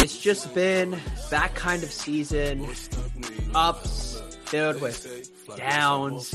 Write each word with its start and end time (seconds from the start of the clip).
It's 0.00 0.18
just 0.18 0.54
been 0.54 0.98
that 1.30 1.54
kind 1.54 1.82
of 1.82 1.92
season. 1.92 2.66
Ups 3.54 4.22
filled 4.46 4.80
with 4.80 5.30
downs. 5.56 6.34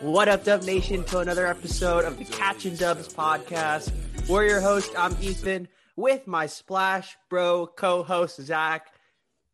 What 0.00 0.28
up, 0.28 0.44
Dub 0.44 0.62
Nation, 0.62 1.04
to 1.04 1.18
another 1.18 1.46
episode 1.46 2.04
of 2.04 2.18
the 2.18 2.24
Catching 2.24 2.76
Dubs 2.76 3.12
podcast. 3.12 3.90
We're 4.28 4.44
your 4.46 4.60
host, 4.60 4.92
I'm 4.96 5.16
Ethan, 5.20 5.68
with 5.96 6.26
my 6.26 6.46
Splash 6.46 7.16
Bro 7.28 7.68
co-host 7.76 8.40
Zach. 8.42 8.92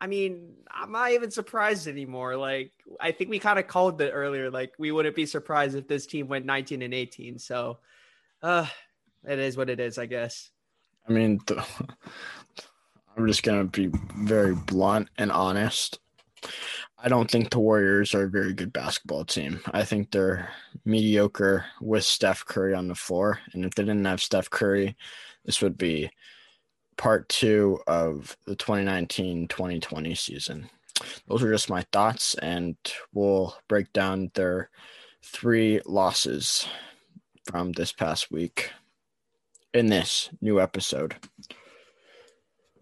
I 0.05 0.07
mean, 0.07 0.53
I'm 0.71 0.93
not 0.93 1.13
even 1.13 1.31
surprised 1.31 1.89
anymore. 1.89 2.37
Like, 2.37 2.73
I 3.01 3.11
think 3.11 3.31
we 3.31 3.39
kind 3.39 3.59
of 3.59 3.67
called 3.67 4.03
it 4.03 4.11
earlier. 4.11 4.51
Like, 4.51 4.75
we 4.79 4.93
wouldn't 4.93 5.17
be 5.17 5.25
surprised 5.25 5.77
if 5.77 5.89
this 5.89 6.05
team 6.05 6.29
went 6.29 6.45
19 6.45 6.83
and 6.83 6.93
18. 6.93 7.39
So, 7.39 7.79
uh, 8.43 8.67
it 9.27 9.39
is 9.39 9.57
what 9.57 9.71
it 9.71 9.81
is, 9.81 9.97
I 9.97 10.05
guess. 10.05 10.51
I 11.09 11.13
mean, 11.13 11.41
I'm 13.17 13.27
just 13.27 13.45
to 13.45 13.65
be 13.65 13.89
very 14.19 14.55
blunt 14.55 15.09
and 15.17 15.33
honest. 15.33 15.99
I 16.99 17.09
don't 17.09 17.31
think 17.31 17.49
the 17.49 17.61
Warriors 17.61 18.15
are 18.15 18.25
a 18.25 18.31
very 18.31 18.53
good 18.53 18.75
basketball 18.75 19.25
team. 19.25 19.63
I 19.73 19.85
think 19.85 20.11
they're 20.11 20.51
mediocre 20.85 21.65
with 21.81 22.05
Steph 22.05 22.45
Curry 22.45 22.75
on 22.75 22.89
the 22.89 22.95
floor. 22.95 23.41
And 23.55 23.65
if 23.65 23.75
they 23.75 23.85
didn't 23.85 24.05
have 24.05 24.21
Steph 24.21 24.51
Curry, 24.51 24.99
this 25.47 25.63
would 25.63 25.79
be 25.79 26.11
part 26.97 27.29
two 27.29 27.81
of 27.87 28.37
the 28.47 28.57
2019 28.57 29.49
2020 29.49 30.15
season. 30.15 30.69
Those 31.29 31.43
are 31.43 31.53
just 31.53 31.71
my 31.71 31.85
thoughts, 31.93 32.35
and 32.35 32.77
we'll 33.13 33.57
break 33.69 33.93
down 33.93 34.31
their 34.35 34.71
three 35.25 35.81
losses 35.87 36.67
from 37.51 37.73
this 37.73 37.93
past 37.93 38.31
week 38.31 38.71
in 39.73 39.87
this 39.87 40.31
new 40.41 40.61
episode. 40.61 41.17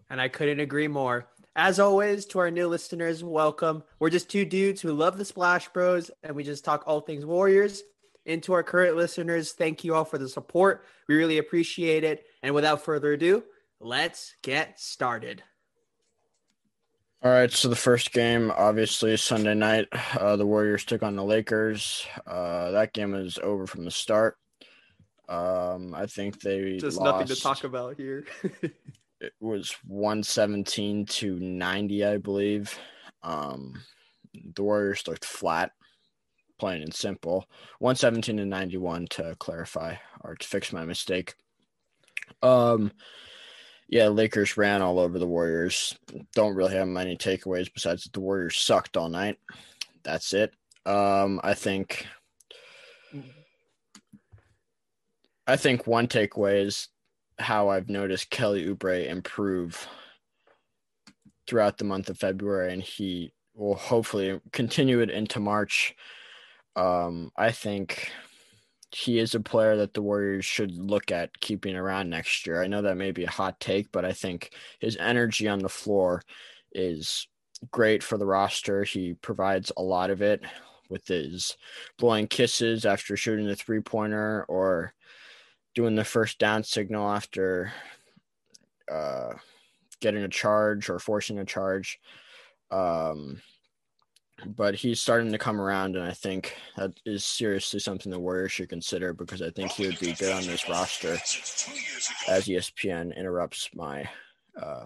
And 0.09 0.21
I 0.21 0.27
couldn't 0.27 0.59
agree 0.59 0.87
more. 0.87 1.27
As 1.55 1.79
always, 1.79 2.25
to 2.27 2.39
our 2.39 2.51
new 2.51 2.67
listeners, 2.67 3.23
welcome. 3.23 3.83
We're 3.99 4.09
just 4.09 4.29
two 4.29 4.45
dudes 4.45 4.81
who 4.81 4.93
love 4.93 5.17
the 5.17 5.25
Splash 5.25 5.69
Bros, 5.69 6.09
and 6.23 6.35
we 6.35 6.43
just 6.43 6.65
talk 6.65 6.83
all 6.85 7.01
things 7.01 7.25
Warriors. 7.25 7.83
And 8.25 8.41
to 8.43 8.53
our 8.53 8.63
current 8.63 8.95
listeners, 8.95 9.51
thank 9.51 9.83
you 9.83 9.95
all 9.95 10.05
for 10.05 10.17
the 10.17 10.29
support. 10.29 10.85
We 11.07 11.15
really 11.15 11.39
appreciate 11.39 12.03
it. 12.03 12.25
And 12.41 12.55
without 12.55 12.81
further 12.81 13.13
ado, 13.13 13.43
let's 13.83 14.35
get 14.41 14.79
started. 14.79 15.43
All 17.23 17.31
right, 17.31 17.51
so 17.51 17.69
the 17.69 17.75
first 17.75 18.11
game, 18.11 18.51
obviously 18.55 19.15
Sunday 19.15 19.53
night, 19.53 19.87
uh, 20.19 20.35
the 20.35 20.45
Warriors 20.45 20.83
took 20.83 21.03
on 21.03 21.15
the 21.15 21.23
Lakers. 21.23 22.05
Uh, 22.27 22.71
that 22.71 22.91
game 22.93 23.11
was 23.13 23.37
over 23.41 23.65
from 23.65 23.85
the 23.85 23.91
start. 23.91 24.35
Um, 25.29 25.93
I 25.95 26.05
think 26.05 26.41
they 26.41 26.77
Just 26.79 26.97
lost. 26.97 27.19
nothing 27.19 27.27
to 27.35 27.41
talk 27.41 27.63
about 27.63 27.97
here. 27.97 28.25
It 29.21 29.31
was 29.39 29.73
one 29.87 30.21
seventeen 30.21 31.05
to 31.05 31.39
ninety, 31.39 32.03
I 32.03 32.17
believe. 32.17 32.77
Um, 33.21 33.81
the 34.33 34.63
Warriors 34.63 35.07
looked 35.07 35.23
flat, 35.23 35.71
plain 36.59 36.81
and 36.81 36.93
simple. 36.93 37.45
One 37.79 37.95
seventeen 37.95 38.35
to 38.35 38.45
ninety 38.45 38.75
one 38.75 39.07
to 39.11 39.37
clarify 39.39 39.95
or 40.25 40.35
to 40.35 40.45
fix 40.45 40.73
my 40.73 40.83
mistake. 40.83 41.35
Um, 42.41 42.91
yeah, 43.93 44.07
Lakers 44.07 44.57
ran 44.57 44.81
all 44.81 44.97
over 44.97 45.19
the 45.19 45.27
Warriors. 45.27 45.95
Don't 46.33 46.55
really 46.55 46.73
have 46.73 46.87
many 46.87 47.15
takeaways 47.15 47.71
besides 47.71 48.03
that 48.03 48.13
the 48.13 48.21
Warriors 48.21 48.57
sucked 48.57 48.97
all 48.97 49.07
night. 49.07 49.37
That's 50.03 50.33
it. 50.33 50.51
Um, 50.83 51.39
I 51.43 51.53
think. 51.53 52.07
I 55.45 55.57
think 55.57 55.85
one 55.85 56.07
takeaway 56.07 56.65
is 56.65 56.87
how 57.37 57.69
I've 57.69 57.87
noticed 57.87 58.31
Kelly 58.31 58.65
Oubre 58.65 59.07
improve 59.07 59.87
throughout 61.45 61.77
the 61.77 61.83
month 61.83 62.09
of 62.09 62.17
February, 62.17 62.73
and 62.73 62.81
he 62.81 63.31
will 63.53 63.75
hopefully 63.75 64.41
continue 64.51 65.01
it 65.01 65.11
into 65.11 65.39
March. 65.39 65.93
Um, 66.75 67.31
I 67.37 67.51
think 67.51 68.11
he 68.93 69.17
is 69.17 69.33
a 69.33 69.39
player 69.39 69.75
that 69.77 69.93
the 69.93 70.01
Warriors 70.01 70.45
should 70.45 70.71
look 70.77 71.11
at 71.11 71.39
keeping 71.39 71.75
around 71.75 72.09
next 72.09 72.45
year. 72.45 72.61
I 72.61 72.67
know 72.67 72.83
that 72.83 72.97
may 72.97 73.11
be 73.11 73.23
a 73.23 73.29
hot 73.29 73.59
take, 73.59 73.91
but 73.91 74.05
I 74.05 74.13
think 74.13 74.53
his 74.79 74.97
energy 74.97 75.47
on 75.47 75.59
the 75.59 75.69
floor 75.69 76.21
is 76.73 77.27
great 77.71 78.03
for 78.03 78.17
the 78.17 78.25
roster. 78.25 78.83
He 78.83 79.15
provides 79.15 79.71
a 79.75 79.81
lot 79.81 80.11
of 80.11 80.21
it 80.21 80.43
with 80.89 81.07
his 81.07 81.57
blowing 81.97 82.27
kisses 82.27 82.85
after 82.85 83.17
shooting 83.17 83.47
the 83.47 83.55
three 83.55 83.79
pointer 83.79 84.45
or 84.47 84.93
doing 85.73 85.95
the 85.95 86.05
first 86.05 86.37
down 86.37 86.63
signal 86.63 87.09
after 87.09 87.73
uh, 88.91 89.33
getting 90.01 90.23
a 90.23 90.29
charge 90.29 90.89
or 90.89 90.99
forcing 90.99 91.39
a 91.39 91.45
charge. 91.45 91.99
Um, 92.69 93.41
but 94.45 94.75
he's 94.75 95.01
starting 95.01 95.31
to 95.31 95.37
come 95.37 95.59
around, 95.59 95.95
and 95.95 96.05
I 96.05 96.11
think 96.11 96.55
that 96.77 96.91
is 97.05 97.25
seriously 97.25 97.79
something 97.79 98.11
the 98.11 98.19
Warriors 98.19 98.51
should 98.51 98.69
consider 98.69 99.13
because 99.13 99.41
I 99.41 99.49
think 99.49 99.71
he 99.71 99.87
would 99.87 99.99
be 99.99 100.13
good 100.13 100.33
on 100.33 100.45
this 100.45 100.67
roster 100.69 101.13
as 102.27 102.47
ESPN 102.47 103.15
interrupts 103.15 103.69
my 103.73 104.09
uh, 104.61 104.85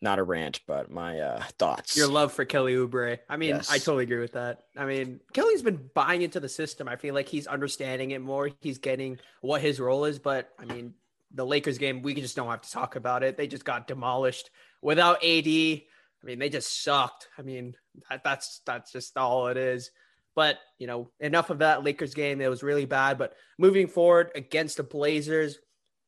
not 0.00 0.18
a 0.18 0.22
rant, 0.22 0.60
but 0.66 0.90
my 0.90 1.18
uh, 1.18 1.42
thoughts. 1.58 1.96
Your 1.96 2.06
love 2.08 2.32
for 2.32 2.44
Kelly 2.44 2.74
Oubre. 2.74 3.18
I 3.28 3.36
mean, 3.36 3.50
Yes. 3.50 3.70
I 3.70 3.78
totally 3.78 4.04
agree 4.04 4.20
with 4.20 4.32
that. 4.32 4.64
I 4.76 4.84
mean, 4.84 5.20
Kelly's 5.32 5.62
been 5.62 5.90
buying 5.94 6.22
into 6.22 6.40
the 6.40 6.48
system. 6.48 6.88
I 6.88 6.96
feel 6.96 7.14
like 7.14 7.28
he's 7.28 7.46
understanding 7.46 8.12
it 8.12 8.20
more. 8.20 8.50
He's 8.60 8.78
getting 8.78 9.18
what 9.40 9.60
his 9.60 9.80
role 9.80 10.04
is. 10.04 10.18
But 10.18 10.50
I 10.58 10.66
mean, 10.66 10.94
the 11.32 11.44
Lakers 11.44 11.78
game, 11.78 12.02
we 12.02 12.14
just 12.14 12.36
don't 12.36 12.48
have 12.48 12.62
to 12.62 12.70
talk 12.70 12.96
about 12.96 13.22
it. 13.22 13.36
They 13.36 13.48
just 13.48 13.64
got 13.64 13.88
demolished 13.88 14.50
without 14.82 15.24
AD. 15.24 15.82
I 16.22 16.26
mean, 16.26 16.38
they 16.38 16.48
just 16.48 16.82
sucked. 16.82 17.28
I 17.38 17.42
mean, 17.42 17.74
that, 18.10 18.24
that's 18.24 18.60
that's 18.66 18.92
just 18.92 19.16
all 19.16 19.48
it 19.48 19.56
is. 19.56 19.90
But 20.34 20.58
you 20.78 20.86
know, 20.86 21.10
enough 21.20 21.50
of 21.50 21.60
that 21.60 21.84
Lakers 21.84 22.14
game. 22.14 22.40
It 22.40 22.50
was 22.50 22.62
really 22.62 22.84
bad. 22.84 23.18
But 23.18 23.34
moving 23.58 23.88
forward 23.88 24.30
against 24.34 24.76
the 24.76 24.82
Blazers, 24.82 25.58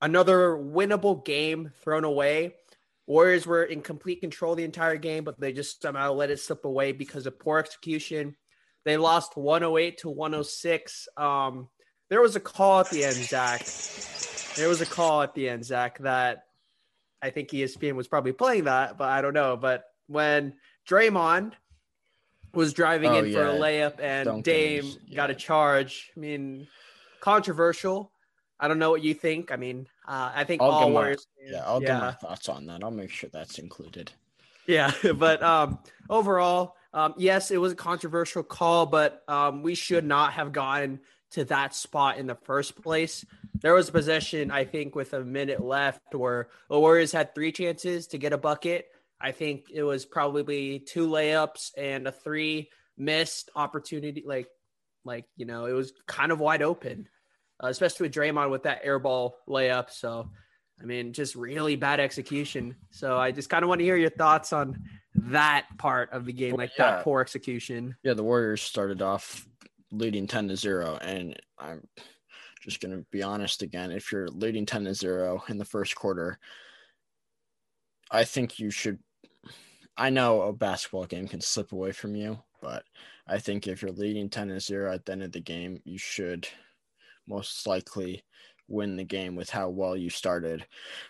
another 0.01 0.51
winnable 0.51 1.25
game 1.25 1.73
thrown 1.83 2.05
away. 2.05 2.55
Warriors 3.07 3.47
were 3.47 3.65
in 3.65 3.83
complete 3.83 4.21
control 4.21 4.55
the 4.55 4.65
entire 4.65 4.97
game, 4.97 5.25
but 5.25 5.41
they 5.41 5.53
just 5.53 5.83
somehow 5.83 6.13
let 6.13 6.31
it 6.31 6.39
slip 6.39 6.65
away 6.65 6.93
because 6.93 7.27
of 7.27 7.41
poor 7.41 7.59
execution. 7.59 8.37
They 8.85 8.97
lost 8.97 9.37
108 9.37 9.99
to 9.99 10.11
106. 10.11 11.09
Um, 11.17 11.69
there 12.09 12.21
was 12.21 12.37
a 12.37 12.41
call 12.41 12.81
at 12.81 12.91
the 12.91 13.05
end, 13.05 13.17
Zach. 13.17 13.65
There 14.57 14.69
was 14.69 14.81
a 14.81 14.87
call 14.87 15.23
at 15.23 15.35
the 15.35 15.49
end, 15.49 15.65
Zach, 15.65 15.99
that 15.99 16.45
I 17.21 17.31
think 17.31 17.51
ESPN 17.51 17.95
was 17.95 18.09
probably 18.09 18.33
playing 18.33 18.65
that, 18.65 18.97
but 18.97 19.09
I 19.09 19.23
don't 19.23 19.35
know. 19.35 19.57
But 19.57 19.85
when 20.11 20.55
Draymond 20.89 21.53
was 22.53 22.73
driving 22.73 23.11
Oh, 23.11 23.19
in 23.19 23.33
for 23.33 23.45
a 23.45 23.53
layup 23.55 24.01
and 24.01 24.27
Duncan 24.27 24.43
Dame 24.43 24.85
was- 24.85 24.99
got 25.15 25.31
a 25.31 25.35
charge, 25.35 26.11
I 26.17 26.21
mean, 26.21 26.67
controversial. 27.21 28.13
I 28.59 28.69
don't 28.69 28.79
know 28.79 28.91
what 28.91 29.03
you 29.03 29.15
think. 29.15 29.53
I 29.53 29.57
mean, 29.57 29.87
uh, 30.07 30.33
I 30.35 30.45
think 30.45 30.61
I'll 30.61 30.71
all 30.71 30.91
Warriors. 30.91 31.27
yeah, 31.43 31.63
I'll 31.65 31.81
get 31.81 31.99
my 32.01 32.13
thoughts 32.13 32.49
on 32.49 32.67
that. 32.67 32.83
I'll 32.83 32.91
make 32.91 33.11
sure 33.11 33.31
that's 33.33 33.59
included. 33.59 34.11
Yeah, 34.67 34.93
but 35.17 35.43
um, 35.43 35.79
overall, 36.11 36.77
um, 36.93 37.15
yes, 37.17 37.51
it 37.51 37.59
was 37.59 37.73
a 37.73 37.77
controversial 37.77 38.43
call, 38.43 38.85
but 38.87 39.23
um, 39.29 39.63
we 39.63 39.75
should 39.75 40.05
not 40.05 40.33
have 40.35 40.53
gotten 40.53 41.01
to 41.31 41.45
that 41.45 41.75
spot 41.75 42.19
in 42.19 42.27
the 42.27 42.35
first 42.35 42.83
place. 42.83 43.25
There 43.61 43.73
was 43.75 43.89
a 43.89 43.93
possession, 43.93 44.51
I 44.51 44.65
think, 44.65 44.95
with 44.95 45.13
a 45.15 45.21
minute 45.25 45.61
left 45.63 46.01
where 46.15 46.49
the 46.69 46.79
Warriors 46.79 47.13
had 47.13 47.35
three 47.35 47.53
chances 47.53 48.09
to 48.09 48.19
get 48.19 48.33
a 48.33 48.39
bucket. 48.39 48.89
I 49.21 49.33
think 49.33 49.67
it 49.73 49.83
was 49.83 50.07
probably 50.07 50.79
two 50.81 51.07
layups 51.09 51.71
and 51.77 52.07
a 52.07 52.13
three 52.13 52.71
missed 52.97 53.51
opportunity. 53.55 54.25
Like, 54.27 54.49
like 55.05 55.27
you 55.37 55.47
know, 55.47 55.67
it 55.67 55.73
was 55.73 55.93
kind 56.07 56.33
of 56.33 56.41
wide 56.41 56.63
open, 56.63 57.09
uh, 57.63 57.69
especially 57.69 58.07
with 58.09 58.15
Draymond 58.15 58.51
with 58.51 58.63
that 58.65 58.85
airball 58.85 59.33
layup. 59.49 59.91
So, 59.91 60.31
I 60.81 60.85
mean, 60.85 61.13
just 61.13 61.35
really 61.35 61.77
bad 61.77 62.01
execution. 62.01 62.77
So 62.91 63.19
I 63.19 63.31
just 63.31 63.51
kind 63.51 63.63
of 63.63 63.69
want 63.69 63.81
to 63.81 63.85
hear 63.85 63.97
your 63.97 64.11
thoughts 64.11 64.53
on 64.53 64.83
that 65.15 65.67
part 65.77 66.11
of 66.13 66.25
the 66.25 66.33
game, 66.33 66.55
like 66.55 66.71
Yeah. 66.79 66.93
that 66.97 67.05
poor 67.05 67.21
execution. 67.21 67.97
Yeah, 68.03 68.15
the 68.15 68.23
Warriors 68.25 68.63
started 68.63 69.03
off 69.03 69.47
leading 69.93 70.27
10 70.27 70.49
to 70.49 70.57
0 70.57 70.99
and 71.03 71.37
I'm 71.59 71.87
just 72.63 72.81
going 72.81 72.97
to 72.97 73.05
be 73.11 73.23
honest 73.23 73.63
again, 73.63 73.91
if 73.91 74.13
you're 74.13 74.29
leading 74.29 74.65
10 74.67 74.85
to 74.85 74.95
0 74.95 75.43
in 75.49 75.59
the 75.59 75.65
first 75.65 75.95
quarter, 75.97 76.39
I 78.11 78.25
think 78.25 78.59
you 78.59 78.71
should 78.71 78.99
I 80.01 80.09
know 80.09 80.41
a 80.41 80.53
basketball 80.55 81.05
game 81.05 81.29
can 81.29 81.43
slip 81.43 81.73
away 81.73 81.93
from 81.93 82.17
you, 82.17 82.39
but 82.63 82.85
I 83.29 83.39
think 83.39 83.69
if 83.69 83.83
you're 83.83 83.93
leading 83.93 84.31
10 84.31 84.49
to 84.49 84.59
0 84.59 84.95
at 84.95 85.05
the 85.05 85.13
end 85.13 85.23
of 85.23 85.33
the 85.33 85.41
game, 85.41 85.83
you 85.85 85.99
should 85.99 86.49
most 87.29 87.67
likely 87.67 88.25
win 88.67 88.97
the 88.97 89.05
game 89.05 89.37
with 89.37 89.51
how 89.51 89.69
well 89.69 89.95
you 89.95 90.09
started. 90.09 90.67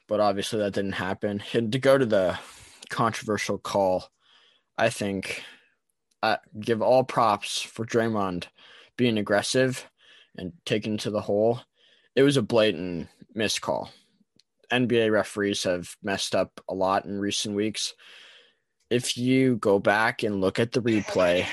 But 0.09 0.19
obviously 0.19 0.59
that 0.59 0.73
didn't 0.73 0.93
happen. 0.93 1.41
And 1.53 1.71
to 1.71 1.79
go 1.79 1.99
to 1.99 2.05
the 2.05 2.37
controversial 2.89 3.59
call, 3.59 4.11
I 4.77 4.91
think 4.91 5.45
I 6.21 6.39
give 6.59 6.83
all 6.83 7.05
props 7.05 7.63
for 7.63 7.87
Draymond 7.87 8.47
being 8.97 9.19
aggressive 9.19 9.89
and 10.37 10.53
taking 10.67 10.97
to 10.99 11.11
the 11.11 11.21
hole. 11.21 11.61
It 12.17 12.25
was 12.25 12.37
a 12.37 12.43
blatant 12.43 13.07
missed 13.35 13.61
call. 13.61 13.93
NBA 14.73 15.13
referees 15.13 15.63
have 15.63 15.95
messed 16.03 16.35
up 16.35 16.61
a 16.69 16.75
lot 16.75 17.05
in 17.05 17.21
recent 17.21 17.55
weeks. 17.55 17.95
If 18.91 19.17
you 19.17 19.57
go 19.57 19.79
back 19.79 20.25
and 20.25 20.41
look 20.41 20.59
at 20.59 20.73
the 20.73 20.83
replay, 20.83 21.47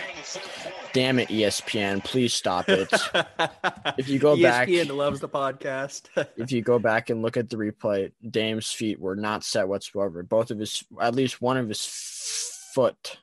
damn 0.92 1.20
it, 1.20 1.30
ESPN, 1.30 2.04
please 2.04 2.34
stop 2.34 2.68
it. 2.68 2.92
if 4.00 4.10
you 4.10 4.18
go 4.18 4.36
ESPN 4.36 4.42
back, 4.42 4.90
loves 4.90 5.20
the 5.20 5.30
podcast. 5.30 6.06
if 6.38 6.52
you 6.52 6.64
go 6.64 6.80
back 6.80 7.12
and 7.12 7.22
look 7.22 7.38
at 7.38 7.50
the 7.50 7.58
replay, 7.58 8.12
Dame's 8.28 8.72
feet 8.72 9.00
were 9.00 9.16
not 9.16 9.44
set 9.44 9.68
whatsoever. 9.68 10.24
Both 10.24 10.50
of 10.50 10.58
his, 10.58 10.84
at 11.00 11.14
least 11.14 11.40
one 11.40 11.58
of 11.58 11.68
his 11.68 11.86
foot, 12.74 13.20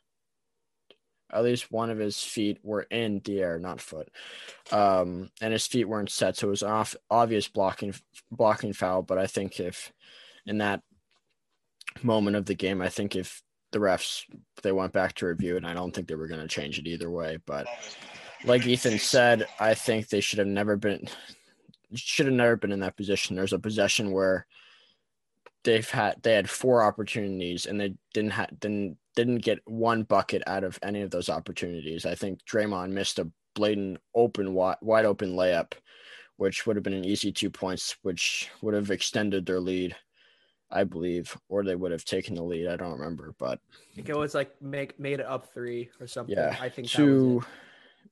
at 1.33 1.43
least 1.43 1.73
one 1.73 1.91
of 1.91 1.99
his 1.99 2.23
feet 2.23 2.59
were 2.63 2.83
in 2.83 3.21
the 3.25 3.41
air, 3.41 3.59
not 3.59 3.81
foot, 3.81 4.09
um, 4.71 5.31
and 5.41 5.53
his 5.53 5.67
feet 5.67 5.89
weren't 5.89 6.11
set. 6.11 6.37
So 6.37 6.47
it 6.47 6.51
was 6.51 6.63
an 6.63 6.71
off, 6.71 6.95
obvious 7.11 7.49
blocking 7.49 7.95
blocking 8.31 8.73
foul. 8.73 9.03
But 9.03 9.19
I 9.19 9.27
think 9.27 9.59
if 9.59 9.93
in 10.47 10.59
that 10.59 10.83
moment 12.05 12.37
of 12.37 12.47
the 12.47 12.55
game, 12.55 12.81
I 12.81 12.89
think 12.89 13.17
if 13.17 13.43
the 13.75 13.81
refs 13.81 14.23
they 14.63 14.73
went 14.73 14.93
back 14.93 15.15
to 15.17 15.27
review 15.27 15.57
it, 15.57 15.65
I 15.65 15.75
don't 15.75 15.95
think 15.95 16.09
they 16.09 16.15
were 16.15 16.29
going 16.29 16.41
to 16.41 16.49
change 16.49 16.79
it 16.79 16.87
either 16.87 17.11
way. 17.11 17.39
But 17.45 17.67
like 18.45 18.65
Ethan 18.67 18.99
said, 18.99 19.47
I 19.59 19.75
think 19.75 20.09
they 20.09 20.21
should 20.21 20.39
have 20.39 20.49
never 20.49 20.77
been 20.77 21.07
should 21.95 22.27
have 22.27 22.35
never 22.35 22.57
been 22.57 22.73
in 22.73 22.81
that 22.81 22.97
position. 22.97 23.37
There's 23.37 23.53
a 23.53 23.59
possession 23.59 24.13
where 24.13 24.47
they've 25.65 25.89
had 25.89 26.23
they 26.23 26.35
had 26.35 26.49
four 26.49 26.83
opportunities 26.83 27.67
and 27.67 27.81
they 27.81 27.95
didn't 28.13 28.33
have 28.33 28.49
didn't 28.61 28.97
didn't 29.17 29.39
get 29.39 29.59
one 29.65 30.05
bucket 30.05 30.43
out 30.47 30.63
of 30.63 30.79
any 30.83 31.03
of 31.03 31.11
those 31.11 31.29
opportunities. 31.29 32.07
I 32.07 32.15
think 32.15 32.41
Draymond 32.45 32.91
missed 32.91 33.19
a 33.19 33.31
blatant 33.55 33.99
open 34.15 34.55
wide, 34.55 34.77
wide 34.83 35.05
open 35.05 35.35
layup, 35.35 35.73
which 36.37 36.65
would 36.65 36.77
have 36.77 36.83
been 36.85 36.95
an 36.95 37.05
easy 37.05 37.33
two 37.33 37.51
points, 37.51 37.97
which 38.03 38.51
would 38.63 38.75
have 38.75 38.91
extended 38.91 39.47
their 39.47 39.61
lead, 39.61 39.97
I 40.75 40.85
believe, 40.85 41.37
or 41.49 41.63
they 41.63 41.77
would 41.77 41.93
have 41.93 42.05
taken 42.05 42.35
the 42.35 42.43
lead. 42.43 42.67
I 42.67 42.77
don't 42.77 42.99
remember, 42.99 43.35
but 43.39 43.61
I 43.93 43.95
think 43.95 44.09
it 44.09 44.17
was 44.17 44.35
like 44.35 44.61
make 44.61 44.99
made 44.99 45.21
it 45.21 45.27
up 45.27 45.55
three 45.55 45.89
or 46.01 46.07
something. 46.07 46.37
yeah, 46.37 46.57
I 46.61 46.69
think 46.69 46.89
too 46.89 47.45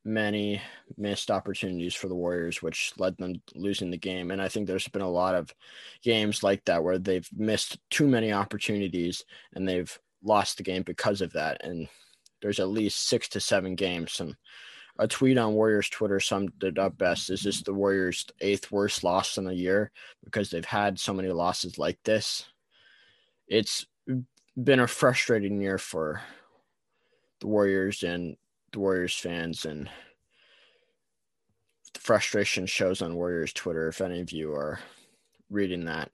many 0.05 0.61
missed 0.97 1.31
opportunities 1.31 1.95
for 1.95 2.09
the 2.09 2.15
Warriors, 2.15 2.63
which 2.63 2.93
led 2.99 3.17
them 3.19 3.35
losing 3.55 3.91
the 3.91 3.99
game. 3.99 4.31
And 4.31 4.41
I 4.41 4.49
think 4.49 4.67
there's 4.67 4.89
been 4.89 5.03
a 5.03 5.11
lot 5.11 5.35
of 5.35 5.53
games 6.03 6.43
like 6.43 6.65
that 6.65 6.83
where 6.83 6.99
they've 6.99 7.29
missed 7.37 7.79
too 7.91 8.07
many 8.07 8.33
opportunities 8.33 9.25
and 9.55 9.69
they've 9.69 9.97
lost 10.23 10.57
the 10.57 10.63
game 10.63 10.83
because 10.83 11.21
of 11.21 11.33
that. 11.33 11.65
And 11.65 11.89
there's 12.41 12.61
at 12.61 12.69
least 12.69 13.09
six 13.09 13.29
to 13.31 13.41
seven 13.41 13.75
games. 13.75 14.19
And 14.21 14.35
a 14.99 15.07
tweet 15.07 15.39
on 15.39 15.55
Warriors 15.55 15.89
Twitter 15.89 16.21
summed 16.21 16.53
it 16.63 16.79
up 16.79 16.99
best. 16.99 17.31
Is 17.31 17.43
this 17.43 17.63
the 17.63 17.73
Warriors' 17.73 18.27
eighth 18.41 18.71
worst 18.71 19.05
loss 19.05 19.39
in 19.39 19.47
a 19.47 19.53
year 19.53 19.91
because 20.25 20.51
they've 20.51 20.65
had 20.65 20.99
so 20.99 21.15
many 21.15 21.29
losses 21.29 21.79
like 21.79 21.99
this? 22.05 22.45
It's 23.49 23.87
been 24.63 24.81
a 24.81 24.87
frustrating 24.87 25.61
year 25.61 25.79
for 25.79 26.23
the 27.41 27.47
Warriors 27.47 28.03
and 28.03 28.37
the 28.73 28.79
Warriors 28.79 29.17
fans, 29.19 29.65
and 29.65 29.89
the 31.95 32.01
frustration 32.01 32.67
shows 32.67 33.03
on 33.03 33.15
Warriors 33.15 33.53
Twitter. 33.53 33.89
If 33.89 34.01
any 34.01 34.21
of 34.21 34.33
you 34.33 34.53
are 34.55 34.81
reading 35.51 35.85
that, 35.87 36.11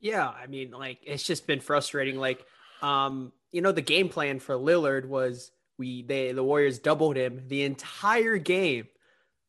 Yeah, 0.00 0.28
I 0.28 0.46
mean, 0.46 0.70
like 0.72 0.98
it's 1.02 1.24
just 1.24 1.46
been 1.46 1.60
frustrating. 1.60 2.16
Like, 2.16 2.44
um, 2.82 3.32
you 3.52 3.62
know, 3.62 3.72
the 3.72 3.82
game 3.82 4.08
plan 4.08 4.38
for 4.38 4.54
Lillard 4.54 5.06
was 5.06 5.50
we 5.78 6.02
they 6.02 6.32
the 6.32 6.44
Warriors 6.44 6.78
doubled 6.78 7.16
him 7.16 7.42
the 7.48 7.62
entire 7.64 8.38
game. 8.38 8.86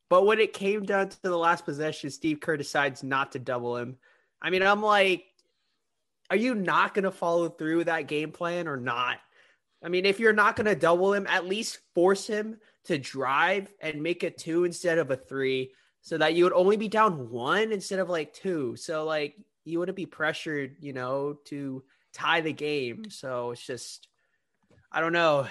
But 0.08 0.24
when 0.26 0.40
it 0.40 0.52
came 0.54 0.84
down 0.84 1.10
to 1.10 1.22
the 1.22 1.36
last 1.36 1.64
possession, 1.64 2.10
Steve 2.10 2.40
Kerr 2.40 2.56
decides 2.56 3.02
not 3.02 3.32
to 3.32 3.38
double 3.38 3.76
him. 3.76 3.98
I 4.40 4.50
mean, 4.50 4.62
I'm 4.62 4.82
like, 4.82 5.24
are 6.30 6.36
you 6.36 6.54
not 6.54 6.94
gonna 6.94 7.10
follow 7.10 7.48
through 7.48 7.78
with 7.78 7.86
that 7.86 8.08
game 8.08 8.32
plan 8.32 8.68
or 8.68 8.76
not? 8.76 9.18
I 9.82 9.88
mean, 9.88 10.06
if 10.06 10.18
you're 10.20 10.32
not 10.32 10.56
gonna 10.56 10.74
double 10.74 11.12
him, 11.12 11.26
at 11.26 11.46
least 11.46 11.78
force 11.94 12.26
him 12.26 12.58
to 12.84 12.98
drive 12.98 13.72
and 13.80 14.02
make 14.02 14.22
a 14.22 14.30
two 14.30 14.64
instead 14.64 14.98
of 14.98 15.10
a 15.10 15.16
three, 15.16 15.72
so 16.00 16.16
that 16.18 16.34
you 16.34 16.44
would 16.44 16.52
only 16.52 16.76
be 16.76 16.88
down 16.88 17.30
one 17.30 17.72
instead 17.72 17.98
of 17.98 18.08
like 18.08 18.32
two. 18.32 18.76
So 18.76 19.04
like 19.04 19.36
you 19.64 19.78
wouldn't 19.78 19.96
be 19.96 20.06
pressured, 20.06 20.76
you 20.80 20.92
know, 20.92 21.38
to 21.46 21.82
tie 22.14 22.40
the 22.40 22.52
game. 22.52 23.10
So 23.10 23.50
it's 23.50 23.66
just, 23.66 24.08
I 24.90 25.00
don't 25.00 25.12
know, 25.12 25.46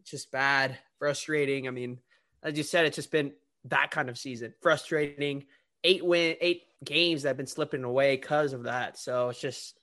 it's 0.00 0.10
just 0.10 0.32
bad, 0.32 0.78
frustrating. 0.98 1.68
I 1.68 1.70
mean, 1.70 1.98
as 2.42 2.56
you 2.56 2.62
said, 2.62 2.86
it's 2.86 2.96
just 2.96 3.10
been 3.10 3.32
that 3.66 3.90
kind 3.90 4.08
of 4.08 4.16
season, 4.16 4.54
frustrating. 4.62 5.44
Eight 5.82 6.04
win, 6.04 6.36
eight 6.40 6.64
games 6.84 7.22
that 7.22 7.30
have 7.30 7.36
been 7.36 7.46
slipping 7.46 7.84
away 7.84 8.16
because 8.16 8.52
of 8.52 8.64
that. 8.64 8.98
So 8.98 9.30
it's 9.30 9.40
just, 9.40 9.79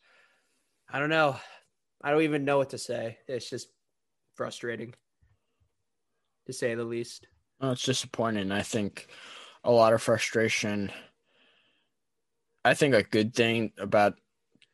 I 0.89 1.00
don't 1.00 1.10
know. 1.10 1.38
I 2.01 2.12
don't 2.12 2.22
even 2.22 2.45
know 2.45 2.57
what 2.57 2.69
to 2.72 2.78
say. 2.78 3.18
It's 3.28 3.50
just 3.50 3.69
frustrating, 4.36 4.94
to 6.45 6.54
say 6.54 6.75
the 6.75 6.84
least. 6.84 7.28
well, 7.60 7.72
it's 7.72 7.84
disappointing. 7.84 8.51
I 8.51 8.62
think 8.62 9.07
a 9.63 9.72
lot 9.72 9.94
of 9.94 10.01
frustration. 10.01 10.92
I 12.63 12.74
think 12.74 12.94
a 12.94 13.04
good 13.04 13.34
thing 13.34 13.72
about 13.78 14.16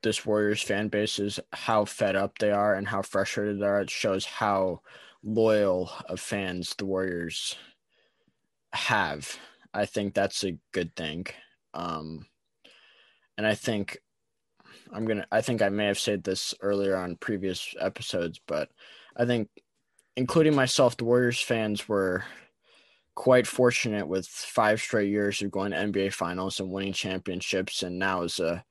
this 0.01 0.25
Warriors 0.25 0.61
fan 0.61 0.89
base 0.89 1.17
is 1.17 1.39
how 1.53 1.85
fed 1.85 2.15
up 2.15 2.37
they 2.37 2.51
are 2.51 2.75
and 2.75 2.87
how 2.87 3.01
frustrated 3.01 3.59
they 3.59 3.65
are. 3.65 3.81
It 3.81 3.89
shows 3.89 4.25
how 4.25 4.81
loyal 5.23 5.89
of 6.09 6.19
fans 6.19 6.75
the 6.77 6.85
Warriors 6.85 7.55
have. 8.73 9.37
I 9.73 9.85
think 9.85 10.13
that's 10.13 10.43
a 10.43 10.57
good 10.73 10.95
thing. 10.95 11.25
Um, 11.73 12.25
and 13.37 13.47
I 13.47 13.55
think 13.55 13.97
I'm 14.93 15.05
gonna. 15.05 15.25
I 15.31 15.41
think 15.41 15.61
I 15.61 15.69
may 15.69 15.87
have 15.87 15.99
said 15.99 16.23
this 16.23 16.53
earlier 16.61 16.95
on 16.95 17.15
previous 17.17 17.73
episodes, 17.79 18.39
but 18.47 18.69
I 19.17 19.25
think, 19.25 19.49
including 20.15 20.55
myself, 20.55 20.95
the 20.95 21.05
Warriors 21.05 21.41
fans 21.41 21.87
were 21.89 22.23
quite 23.15 23.47
fortunate 23.47 24.07
with 24.07 24.27
five 24.27 24.79
straight 24.79 25.09
years 25.09 25.41
of 25.41 25.51
going 25.51 25.71
to 25.71 25.77
NBA 25.77 26.13
Finals 26.13 26.59
and 26.59 26.69
winning 26.69 26.93
championships, 26.93 27.83
and 27.83 27.97
now 27.97 28.21
is 28.21 28.39
a 28.39 28.63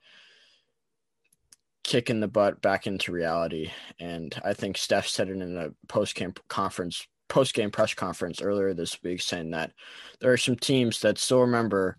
kick 1.85 2.11
in 2.11 2.21
the 2.21 2.29
butt 2.29 2.63
back 2.63 2.87
into 2.87 3.13
reality. 3.13 3.71
And 3.99 4.35
I 4.45 4.55
think 4.55 4.79
Steph 4.79 5.09
said 5.09 5.29
it 5.29 5.41
in 5.41 5.57
a 5.57 5.71
post 5.89 6.15
game 6.15 6.35
conference, 6.49 7.07
post 7.29 7.55
game 7.55 7.71
press 7.71 7.95
conference 7.95 8.41
earlier 8.41 8.75
this 8.75 9.03
week, 9.03 9.21
saying 9.23 9.51
that 9.51 9.73
there 10.21 10.33
are 10.33 10.37
some 10.37 10.57
teams 10.57 11.01
that 11.01 11.19
still 11.19 11.41
remember 11.41 11.97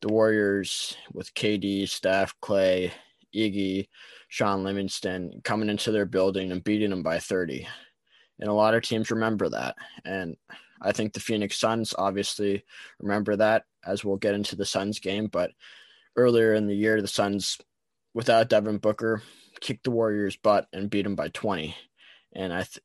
the 0.00 0.08
Warriors 0.08 0.96
with 1.12 1.34
KD, 1.34 1.88
Steph, 1.88 2.34
Clay, 2.40 2.92
Iggy, 3.34 3.88
Sean 4.28 4.64
Livingston 4.64 5.40
coming 5.44 5.68
into 5.68 5.90
their 5.92 6.06
building 6.06 6.52
and 6.52 6.62
beating 6.64 6.90
them 6.90 7.02
by 7.02 7.18
30. 7.18 7.66
And 8.40 8.48
a 8.48 8.52
lot 8.54 8.74
of 8.74 8.82
teams 8.82 9.10
remember 9.10 9.48
that. 9.50 9.76
And 10.04 10.36
I 10.82 10.92
think 10.92 11.12
the 11.12 11.20
Phoenix 11.20 11.56
Suns 11.58 11.94
obviously 11.96 12.64
remember 13.00 13.36
that 13.36 13.64
as 13.86 14.04
we'll 14.04 14.16
get 14.16 14.34
into 14.34 14.56
the 14.56 14.64
Suns 14.66 14.98
game. 14.98 15.26
But 15.28 15.52
earlier 16.16 16.54
in 16.54 16.66
the 16.66 16.74
year, 16.74 17.00
the 17.00 17.08
Suns, 17.08 17.58
without 18.12 18.48
Devin 18.48 18.78
Booker, 18.78 19.22
kicked 19.60 19.84
the 19.84 19.90
Warriors' 19.90 20.36
butt 20.36 20.66
and 20.72 20.90
beat 20.90 21.02
them 21.02 21.14
by 21.14 21.28
20. 21.28 21.76
And 22.34 22.52
I, 22.52 22.62
th- 22.62 22.80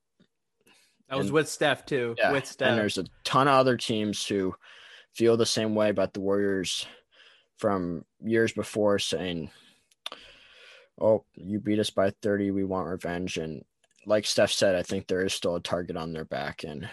That 1.09 1.17
was 1.17 1.27
And- 1.27 1.33
with 1.33 1.49
Steph 1.49 1.85
too. 1.85 2.15
yeah, 2.17 2.31
with 2.31 2.45
Steph. 2.45 2.69
and 2.69 2.77
there's 2.77 2.97
a 2.99 3.05
ton 3.23 3.47
of 3.47 3.55
other 3.55 3.75
teams 3.77 4.25
who 4.25 4.55
feel 5.15 5.35
the 5.37 5.45
same 5.45 5.73
way 5.73 5.89
about 5.89 6.13
the 6.13 6.19
Warriors 6.21 6.85
from 7.57 8.05
years 8.23 8.53
before, 8.53 8.99
saying, 8.99 9.49
"Oh, 10.99 11.25
you 11.35 11.59
beat 11.59 11.79
us 11.79 11.89
by 11.89 12.11
30. 12.21 12.51
We 12.51 12.63
want 12.63 12.87
revenge." 12.87 13.37
And 13.37 13.63
like 14.05 14.25
Steph 14.25 14.51
said, 14.51 14.75
I 14.75 14.83
think 14.83 15.07
there 15.07 15.25
is 15.25 15.33
still 15.33 15.55
a 15.55 15.61
target 15.61 15.97
on 15.97 16.13
their 16.13 16.25
back, 16.25 16.63
and 16.63 16.89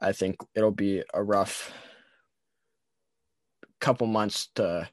I 0.00 0.12
think 0.12 0.36
it'll 0.54 0.70
be 0.70 1.02
a 1.12 1.22
rough 1.22 1.72
couple 3.80 4.06
months 4.06 4.48
to 4.54 4.88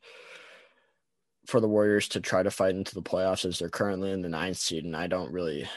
for 1.48 1.60
the 1.60 1.68
Warriors 1.68 2.08
to 2.10 2.22
try 2.22 2.44
to 2.44 2.52
fight 2.52 2.76
into 2.76 2.94
the 2.94 3.02
playoffs 3.02 3.46
as 3.46 3.60
they're 3.60 3.70
currently 3.70 4.12
in 4.12 4.22
the 4.22 4.30
ninth 4.30 4.58
seed, 4.58 4.86
and 4.86 4.96
I 4.96 5.08
don't 5.08 5.32
really 5.32 5.68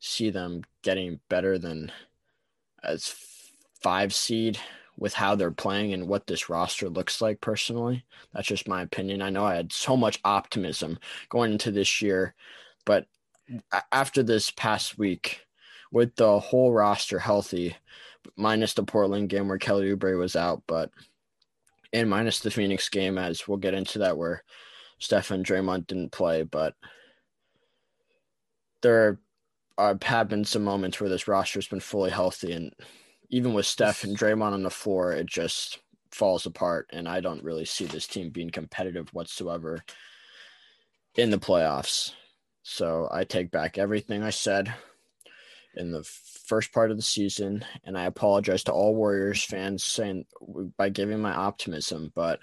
see 0.00 0.30
them 0.30 0.62
getting 0.82 1.20
better 1.28 1.58
than 1.58 1.90
as 2.82 3.14
five 3.82 4.14
seed 4.14 4.58
with 4.96 5.14
how 5.14 5.34
they're 5.34 5.50
playing 5.50 5.92
and 5.92 6.08
what 6.08 6.26
this 6.26 6.48
roster 6.48 6.88
looks 6.88 7.20
like 7.20 7.40
personally. 7.40 8.04
That's 8.32 8.46
just 8.48 8.68
my 8.68 8.82
opinion. 8.82 9.22
I 9.22 9.30
know 9.30 9.44
I 9.44 9.56
had 9.56 9.72
so 9.72 9.96
much 9.96 10.20
optimism 10.24 10.98
going 11.28 11.52
into 11.52 11.70
this 11.70 12.00
year, 12.00 12.34
but 12.86 13.06
after 13.92 14.22
this 14.22 14.50
past 14.50 14.98
week, 14.98 15.40
with 15.90 16.14
the 16.16 16.38
whole 16.38 16.72
roster 16.72 17.18
healthy, 17.18 17.76
minus 18.36 18.74
the 18.74 18.82
Portland 18.82 19.28
game 19.28 19.48
where 19.48 19.58
Kelly 19.58 19.94
Oubre 19.94 20.18
was 20.18 20.36
out, 20.36 20.62
but 20.66 20.90
and 21.92 22.10
minus 22.10 22.40
the 22.40 22.50
Phoenix 22.50 22.88
game, 22.88 23.18
as 23.18 23.46
we'll 23.46 23.58
get 23.58 23.74
into 23.74 24.00
that 24.00 24.18
where 24.18 24.42
Steph 24.98 25.30
and 25.30 25.44
Draymond 25.44 25.86
didn't 25.86 26.10
play, 26.10 26.42
but 26.42 26.74
there 28.82 29.20
are 29.78 29.98
have 30.02 30.28
been 30.28 30.44
some 30.44 30.64
moments 30.64 31.00
where 31.00 31.10
this 31.10 31.28
roster's 31.28 31.68
been 31.68 31.80
fully 31.80 32.10
healthy, 32.10 32.52
and 32.52 32.72
even 33.34 33.52
with 33.52 33.66
Steph 33.66 34.04
and 34.04 34.16
Draymond 34.16 34.52
on 34.52 34.62
the 34.62 34.70
floor, 34.70 35.10
it 35.12 35.26
just 35.26 35.80
falls 36.12 36.46
apart. 36.46 36.88
And 36.92 37.08
I 37.08 37.18
don't 37.18 37.42
really 37.42 37.64
see 37.64 37.84
this 37.84 38.06
team 38.06 38.30
being 38.30 38.50
competitive 38.50 39.08
whatsoever 39.12 39.82
in 41.16 41.30
the 41.30 41.38
playoffs. 41.38 42.12
So 42.62 43.08
I 43.10 43.24
take 43.24 43.50
back 43.50 43.76
everything 43.76 44.22
I 44.22 44.30
said 44.30 44.72
in 45.74 45.90
the 45.90 46.04
first 46.46 46.72
part 46.72 46.92
of 46.92 46.96
the 46.96 47.02
season, 47.02 47.64
and 47.82 47.98
I 47.98 48.04
apologize 48.04 48.62
to 48.64 48.72
all 48.72 48.94
Warriors 48.94 49.42
fans 49.42 49.84
saying 49.84 50.26
by 50.76 50.88
giving 50.88 51.20
my 51.20 51.34
optimism, 51.34 52.12
but 52.14 52.38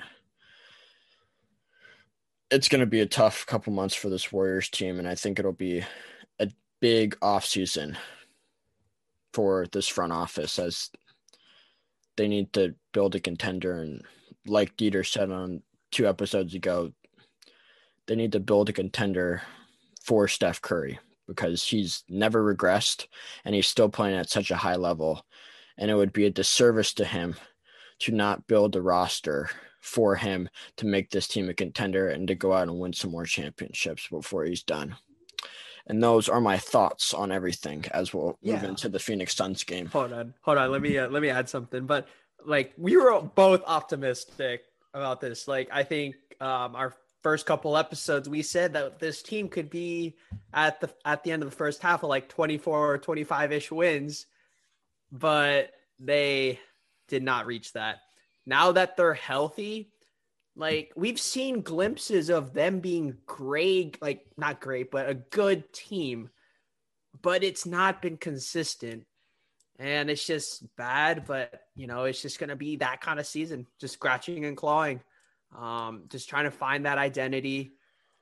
it's 2.50 2.67
going 2.67 2.81
to 2.81 2.86
be 2.86 3.00
a 3.00 3.05
tough 3.05 3.45
couple 3.45 3.71
months 3.71 3.95
for 3.95 4.10
this 4.10 4.29
Warriors 4.29 4.67
team, 4.67 5.00
and 5.00 5.07
I 5.07 5.15
think 5.15 5.39
it'll 5.39 5.53
be 5.53 5.86
a 6.38 6.50
big 6.81 7.17
offseason 7.21 7.95
for 9.34 9.66
this 9.72 9.88
front 9.88 10.14
office 10.14 10.60
as 10.60 10.90
they 12.18 12.28
need 12.28 12.52
to 12.54 12.76
build 12.94 13.16
a 13.16 13.20
contender. 13.20 13.82
And 13.82 14.04
like 14.46 14.76
Dieter 14.78 15.06
said 15.06 15.32
on 15.32 15.62
two 15.92 16.08
episodes 16.08 16.54
ago, 16.54 16.92
they 18.08 18.16
need 18.16 18.34
to 18.34 18.40
build 18.40 18.70
a 18.70 18.74
contender 18.74 19.42
for 20.04 20.28
Steph 20.28 20.62
Curry 20.62 21.00
because 21.28 21.64
he's 21.64 22.04
never 22.10 22.44
regressed 22.44 23.08
and 23.46 23.56
he's 23.56 23.68
still 23.68 23.90
playing 23.90 24.18
at 24.18 24.30
such 24.30 24.52
a 24.52 24.58
high 24.58 24.76
level. 24.76 25.26
And 25.78 25.90
it 25.90 25.96
would 25.96 26.14
be 26.14 26.26
a 26.26 26.32
disservice 26.32 26.94
to 26.96 27.06
him 27.06 27.36
to 28.00 28.12
not 28.12 28.48
build 28.48 28.76
a 28.76 28.82
roster 28.82 29.50
for 29.80 30.16
him 30.16 30.50
to 30.78 30.86
make 30.86 31.10
this 31.10 31.28
team 31.28 31.50
a 31.50 31.54
contender 31.54 32.10
and 32.10 32.28
to 32.28 32.36
go 32.36 32.54
out 32.54 32.68
and 32.68 32.80
win 32.80 32.94
some 32.94 33.12
more 33.12 33.26
championships 33.26 34.08
before 34.10 34.44
he's 34.44 34.64
done. 34.64 34.96
And 35.88 36.02
those 36.02 36.30
are 36.30 36.42
my 36.42 36.58
thoughts 36.58 37.14
on 37.14 37.32
everything 37.32 37.86
as 37.92 38.14
we'll 38.14 38.38
move 38.44 38.64
into 38.64 38.90
the 38.90 39.00
Phoenix 39.00 39.36
Suns 39.36 39.64
game. 39.64 39.88
Hold 39.88 40.14
on, 40.14 40.34
hold 40.42 40.58
on. 40.58 40.72
Let 40.72 40.82
me 40.82 40.98
uh, 40.98 41.10
let 41.10 41.22
me 41.22 41.30
add 41.30 41.50
something. 41.50 41.86
But 41.86 42.08
like 42.46 42.74
we 42.78 42.96
were 42.98 43.22
both 43.22 43.64
optimistic 43.66 44.62
about 44.94 45.22
this. 45.22 45.48
Like 45.48 45.70
I 45.72 45.84
think 45.84 46.16
um, 46.40 46.76
our 46.76 46.94
first 47.22 47.46
couple 47.46 47.78
episodes 47.78 48.28
we 48.28 48.42
said 48.42 48.74
that 48.74 49.00
this 49.00 49.22
team 49.22 49.48
could 49.48 49.70
be 49.70 50.16
at 50.54 50.80
the 50.82 50.90
at 51.06 51.24
the 51.24 51.32
end 51.32 51.44
of 51.44 51.50
the 51.50 51.56
first 51.56 51.82
half 51.82 52.04
of 52.04 52.10
like 52.10 52.28
24 52.30 52.94
or 52.94 52.98
25 52.98 53.52
ish 53.52 53.72
wins 53.72 54.26
but 55.12 55.72
they 56.00 56.60
did 57.08 57.22
not 57.22 57.46
reach 57.46 57.74
that 57.74 57.98
now 58.46 58.72
that 58.72 58.98
they're 58.98 59.14
healthy 59.14 59.92
like 60.55 60.91
we've 60.96 61.20
seen 61.20 61.62
glimpses 61.62 62.29
of 62.29 62.53
them 62.53 62.79
being 62.79 63.17
great 63.25 64.01
like 64.01 64.25
not 64.38 64.60
great 64.60 64.91
but 64.91 65.10
a 65.10 65.13
good 65.13 65.72
team 65.72 66.29
but 67.22 67.43
it's 67.43 67.65
not 67.65 68.01
been 68.01 68.17
consistent. 68.17 69.05
And 69.79 70.10
it's 70.10 70.25
just 70.25 70.63
bad 70.75 71.25
but 71.25 71.62
you 71.75 71.88
know 71.88 72.03
it's 72.03 72.22
just 72.22 72.38
to 72.50 72.55
be 72.55 72.75
that 72.77 73.01
kind 73.01 73.20
of 73.20 73.25
season 73.25 73.65
just 73.79 73.93
scratching 73.93 74.46
and 74.46 74.55
clawing 74.55 75.01
um, 75.58 76.03
just 76.10 76.29
trying 76.29 76.46
to 76.46 76.51
find 76.51 76.86
that 76.86 76.98
identity 76.98 77.74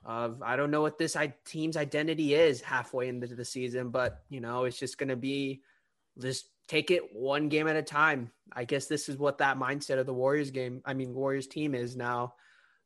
of 0.05 0.41
I 0.41 0.55
don't 0.55 0.71
know 0.71 0.81
what 0.81 0.97
this 0.97 1.15
I, 1.15 1.33
team's 1.45 1.77
identity 1.77 2.33
is 2.33 2.61
halfway 2.61 3.09
into 3.09 3.35
the 3.35 3.45
season, 3.45 3.89
but 3.89 4.23
you 4.29 4.39
know 4.39 4.63
it's 4.63 4.79
just 4.79 4.97
to 5.09 5.15
be 5.15 5.61
just 6.17 6.47
take 6.69 6.91
it 6.91 7.13
one 7.13 7.49
game 7.49 7.67
at 7.67 7.75
a 7.75 7.81
time. 7.81 8.31
I 8.53 8.63
guess 8.63 8.85
this 8.85 9.09
is 9.09 9.17
what 9.17 9.39
that 9.39 9.59
mindset 9.59 9.99
of 9.99 10.05
the 10.05 10.13
Warriors 10.13 10.51
game, 10.51 10.81
I 10.85 10.93
mean 10.93 11.13
Warriors 11.13 11.47
team 11.47 11.75
is 11.75 11.97
now. 11.97 12.35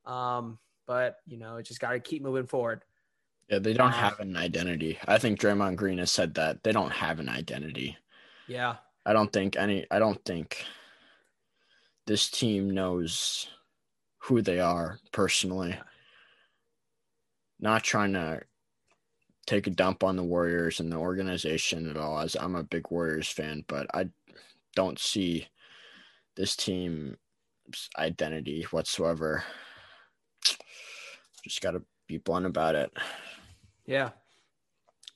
Um, 0.06 0.58
but 0.88 1.18
you 1.28 1.38
know, 1.38 1.58
it 1.58 1.64
just 1.64 1.80
got 1.80 1.92
to 1.92 2.00
keep 2.00 2.24
moving 2.24 2.48
forward. 2.48 2.84
Yeah, 3.50 3.60
they 3.60 3.74
don't 3.74 3.90
uh, 3.90 3.92
have 3.92 4.20
an 4.20 4.36
identity. 4.36 4.98
I 5.08 5.18
think 5.18 5.40
Draymond 5.40 5.76
Green 5.76 5.98
has 6.00 6.12
said 6.12 6.34
that 6.36 6.64
they 6.64 6.72
don't 6.72 6.92
have 6.92 7.20
an 7.20 7.30
identity. 7.30 7.98
Yeah. 8.48 8.78
I 9.06 9.14
don't 9.14 9.32
think 9.32 9.58
any 9.58 9.86
I 9.92 10.00
don't 10.00 10.24
think 10.26 10.66
this 12.08 12.30
team 12.30 12.72
knows 12.72 13.48
who 14.20 14.42
they 14.42 14.60
are 14.60 15.00
personally. 15.12 15.78
Not 17.60 17.84
trying 17.84 18.14
to 18.14 18.42
take 19.46 19.68
a 19.68 19.72
dump 19.72 20.04
on 20.04 20.16
the 20.16 20.24
Warriors 20.24 20.80
and 20.80 20.92
the 20.92 20.98
organization 20.98 21.90
at 21.90 21.98
all, 21.98 22.20
as 22.20 22.36
I'm 22.36 22.56
a 22.56 22.64
big 22.64 22.90
Warriors 22.90 23.30
fan, 23.30 23.66
but 23.68 23.88
I 23.94 24.10
don't 24.76 25.00
see 25.00 25.48
this 26.36 26.56
team's 26.56 27.18
identity 27.98 28.64
whatsoever. 28.72 29.44
Just 31.44 31.62
got 31.62 31.72
to 31.72 31.84
be 32.08 32.18
blunt 32.18 32.46
about 32.46 32.76
it. 32.76 32.92
Yeah. 33.86 34.12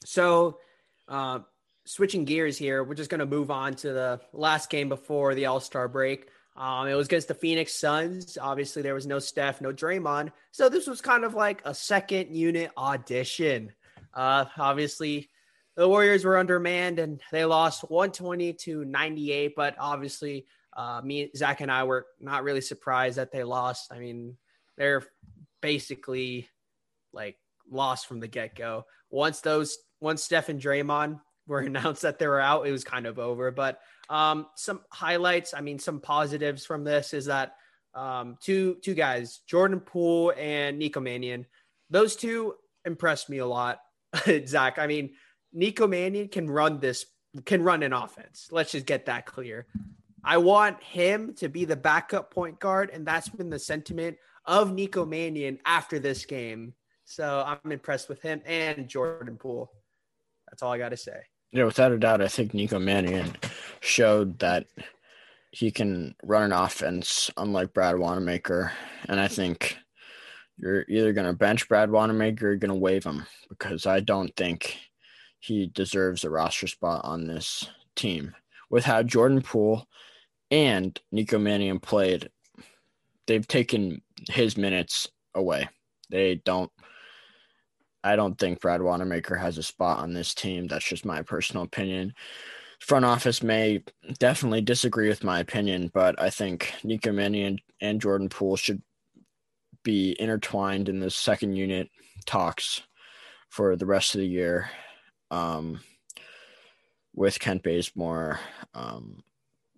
So, 0.05 0.59
uh, 1.07 1.39
switching 1.85 2.25
gears 2.25 2.57
here, 2.57 2.83
we're 2.83 2.95
just 2.95 3.09
going 3.09 3.19
to 3.19 3.25
move 3.25 3.49
on 3.49 3.75
to 3.75 3.93
the 3.93 4.19
last 4.33 4.69
game 4.69 4.89
before 4.89 5.35
the 5.35 5.45
All 5.45 5.59
Star 5.59 5.87
break. 5.87 6.27
Um, 6.55 6.87
it 6.87 6.95
was 6.95 7.07
against 7.07 7.27
the 7.27 7.35
Phoenix 7.35 7.75
Suns. 7.75 8.37
Obviously, 8.41 8.81
there 8.81 8.95
was 8.95 9.05
no 9.05 9.19
Steph, 9.19 9.61
no 9.61 9.71
Draymond. 9.71 10.31
So 10.51 10.69
this 10.69 10.87
was 10.87 11.01
kind 11.01 11.23
of 11.23 11.35
like 11.35 11.61
a 11.65 11.73
second 11.73 12.35
unit 12.35 12.71
audition. 12.75 13.71
Uh, 14.13 14.45
obviously, 14.57 15.29
the 15.75 15.87
Warriors 15.87 16.25
were 16.25 16.37
undermanned 16.37 16.99
and 16.99 17.21
they 17.31 17.45
lost 17.45 17.89
120 17.89 18.53
to 18.53 18.85
98. 18.85 19.53
But 19.55 19.75
obviously, 19.79 20.45
uh, 20.75 21.01
me, 21.03 21.29
Zach, 21.35 21.61
and 21.61 21.71
I 21.71 21.83
were 21.83 22.05
not 22.19 22.43
really 22.43 22.61
surprised 22.61 23.17
that 23.17 23.31
they 23.31 23.43
lost. 23.43 23.91
I 23.91 23.99
mean, 23.99 24.37
they're 24.77 25.03
basically 25.61 26.47
like 27.13 27.37
lost 27.69 28.07
from 28.07 28.19
the 28.19 28.27
get 28.27 28.55
go. 28.55 28.85
Once 29.09 29.41
those, 29.41 29.77
once 29.99 30.23
Steph 30.23 30.49
and 30.49 30.61
Draymond 30.61 31.19
were 31.47 31.59
announced 31.61 32.01
that 32.01 32.19
they 32.19 32.27
were 32.27 32.41
out, 32.41 32.67
it 32.67 32.71
was 32.71 32.83
kind 32.83 33.05
of 33.05 33.19
over. 33.19 33.51
But 33.51 33.79
um, 34.09 34.47
some 34.55 34.81
highlights, 34.91 35.53
I 35.53 35.61
mean, 35.61 35.79
some 35.79 35.99
positives 35.99 36.65
from 36.65 36.83
this 36.83 37.13
is 37.13 37.25
that 37.25 37.55
um, 37.93 38.37
two 38.41 38.77
two 38.83 38.93
guys, 38.93 39.39
Jordan 39.47 39.79
Poole 39.79 40.33
and 40.37 40.77
Nico 40.77 40.99
Mannion, 40.99 41.45
those 41.89 42.15
two 42.15 42.53
impressed 42.85 43.29
me 43.29 43.39
a 43.39 43.45
lot. 43.45 43.79
Zach, 44.47 44.79
I 44.79 44.87
mean, 44.87 45.11
Nico 45.53 45.87
Mannion 45.87 46.27
can 46.27 46.49
run 46.49 46.79
this, 46.79 47.05
can 47.45 47.63
run 47.63 47.83
an 47.83 47.93
offense. 47.93 48.47
Let's 48.51 48.71
just 48.71 48.85
get 48.85 49.05
that 49.05 49.25
clear. 49.25 49.67
I 50.23 50.37
want 50.37 50.83
him 50.83 51.33
to 51.35 51.47
be 51.47 51.65
the 51.65 51.75
backup 51.75 52.33
point 52.33 52.59
guard, 52.59 52.89
and 52.91 53.05
that's 53.05 53.29
been 53.29 53.49
the 53.49 53.59
sentiment 53.59 54.17
of 54.45 54.73
Nico 54.73 55.05
Mannion 55.05 55.59
after 55.65 55.99
this 55.99 56.25
game. 56.25 56.73
So 57.05 57.43
I'm 57.45 57.71
impressed 57.71 58.09
with 58.09 58.21
him 58.21 58.41
and 58.45 58.89
Jordan 58.89 59.37
Poole. 59.37 59.71
That's 60.49 60.61
all 60.61 60.73
I 60.73 60.77
got 60.77 60.89
to 60.89 60.97
say. 60.97 61.19
Yeah, 61.51 61.63
without 61.63 61.93
a 61.93 61.97
doubt, 61.97 62.21
I 62.21 62.27
think 62.27 62.53
Nico 62.53 62.77
Mannion 62.77 63.35
showed 63.79 64.39
that 64.39 64.67
he 65.51 65.71
can 65.71 66.15
run 66.23 66.43
an 66.43 66.51
offense 66.51 67.31
unlike 67.37 67.73
Brad 67.73 67.97
Wanamaker. 67.97 68.73
And 69.07 69.19
I 69.19 69.29
think 69.29 69.77
you're 70.57 70.85
either 70.87 71.13
going 71.13 71.27
to 71.27 71.33
bench 71.33 71.67
Brad 71.69 71.91
Wanamaker 71.91 72.47
or 72.47 72.49
you're 72.49 72.57
going 72.57 72.69
to 72.69 72.75
waive 72.75 73.03
him 73.03 73.25
because 73.49 73.85
I 73.85 73.99
don't 73.99 74.35
think 74.35 74.77
he 75.39 75.67
deserves 75.67 76.23
a 76.23 76.29
roster 76.29 76.67
spot 76.67 77.01
on 77.05 77.27
this 77.27 77.69
team. 77.95 78.35
With 78.69 78.83
how 78.83 79.03
Jordan 79.03 79.41
Poole 79.41 79.87
and 80.51 80.99
Nico 81.11 81.37
Mannion 81.37 81.79
played, 81.79 82.29
they've 83.27 83.47
taken 83.47 84.01
his 84.29 84.57
minutes 84.57 85.07
away. 85.35 85.69
They 86.09 86.35
don't– 86.43 86.71
I 88.03 88.15
don't 88.15 88.37
think 88.37 88.61
Brad 88.61 88.81
Wanamaker 88.81 89.35
has 89.35 89.57
a 89.57 89.63
spot 89.63 89.99
on 89.99 90.13
this 90.13 90.33
team. 90.33 90.67
That's 90.67 90.87
just 90.87 91.05
my 91.05 91.21
personal 91.21 91.63
opinion. 91.63 92.13
Front 92.79 93.05
office 93.05 93.43
may 93.43 93.83
definitely 94.19 94.61
disagree 94.61 95.09
with 95.09 95.23
my 95.23 95.39
opinion, 95.39 95.91
but 95.93 96.19
I 96.21 96.29
think 96.29 96.73
Nico 96.83 97.11
Mannion 97.11 97.59
and 97.81 97.99
Jordan 97.99 98.29
Poole 98.29 98.55
should 98.55 98.81
be 99.87 100.17
intertwined 100.19 100.89
in 100.89 100.99
the 100.99 101.09
second 101.09 101.55
unit 101.55 101.89
talks 102.25 102.81
for 103.47 103.77
the 103.77 103.85
rest 103.85 104.15
of 104.15 104.19
the 104.19 104.27
year 104.27 104.69
um, 105.31 105.79
with 107.15 107.39
Kent 107.39 107.63
Bazemore, 107.63 108.37
um, 108.73 109.23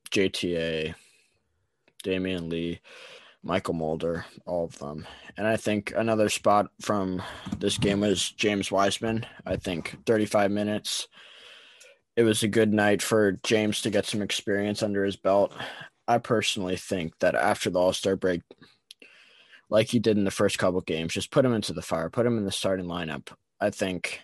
JTA, 0.09 0.95
Damion 2.03 2.49
Lee. 2.49 2.81
Mychal 3.45 3.73
Mulder, 3.73 4.25
all 4.45 4.65
of 4.65 4.77
them. 4.79 5.07
And 5.37 5.47
I 5.47 5.55
think 5.55 5.93
another 5.95 6.27
spot 6.27 6.67
from 6.81 7.21
this 7.57 7.77
game 7.77 8.01
was 8.01 8.31
James 8.31 8.69
Wiseman. 8.69 9.25
I 9.45 9.55
think 9.55 9.95
35 10.05 10.51
minutes. 10.51 11.07
It 12.17 12.23
was 12.23 12.43
a 12.43 12.49
good 12.49 12.73
night 12.73 13.01
for 13.01 13.37
James 13.43 13.81
to 13.83 13.89
get 13.89 14.05
some 14.05 14.21
experience 14.21 14.83
under 14.83 15.05
his 15.05 15.15
belt. 15.15 15.53
I 16.05 16.17
personally 16.17 16.75
think 16.75 17.17
that 17.19 17.33
after 17.33 17.69
the 17.69 17.79
All 17.79 17.93
Star 17.93 18.17
break, 18.17 18.41
like 19.69 19.93
you 19.93 19.99
did 19.99 20.17
in 20.17 20.23
the 20.23 20.31
first 20.31 20.57
couple 20.57 20.81
games, 20.81 21.13
just 21.13 21.31
put 21.31 21.45
him 21.45 21.53
into 21.53 21.73
the 21.73 21.81
fire, 21.81 22.09
put 22.09 22.25
him 22.25 22.37
in 22.37 22.45
the 22.45 22.51
starting 22.51 22.87
lineup. 22.87 23.29
I 23.61 23.69
think 23.69 24.21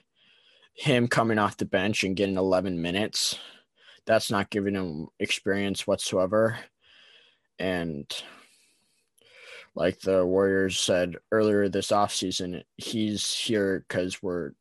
him 0.74 1.08
coming 1.08 1.40
off 1.40 1.58
the 1.58 1.66
bench 1.66 2.04
and 2.04 2.16
getting 2.16 2.38
11 2.38 2.82
minutes, 2.82 3.38
that's 4.06 4.32
not 4.32 4.50
giving 4.50 4.76
him 4.76 5.08
experience 5.20 5.88
whatsoever. 5.88 6.58
And 7.60 8.12
like 9.76 10.00
the 10.00 10.26
Warriors 10.26 10.80
said 10.80 11.16
earlier 11.32 11.70
this 11.70 11.88
offseason, 11.92 12.64
he's 12.78 13.34
here 13.34 13.86
because 13.88 14.22
we're 14.22 14.52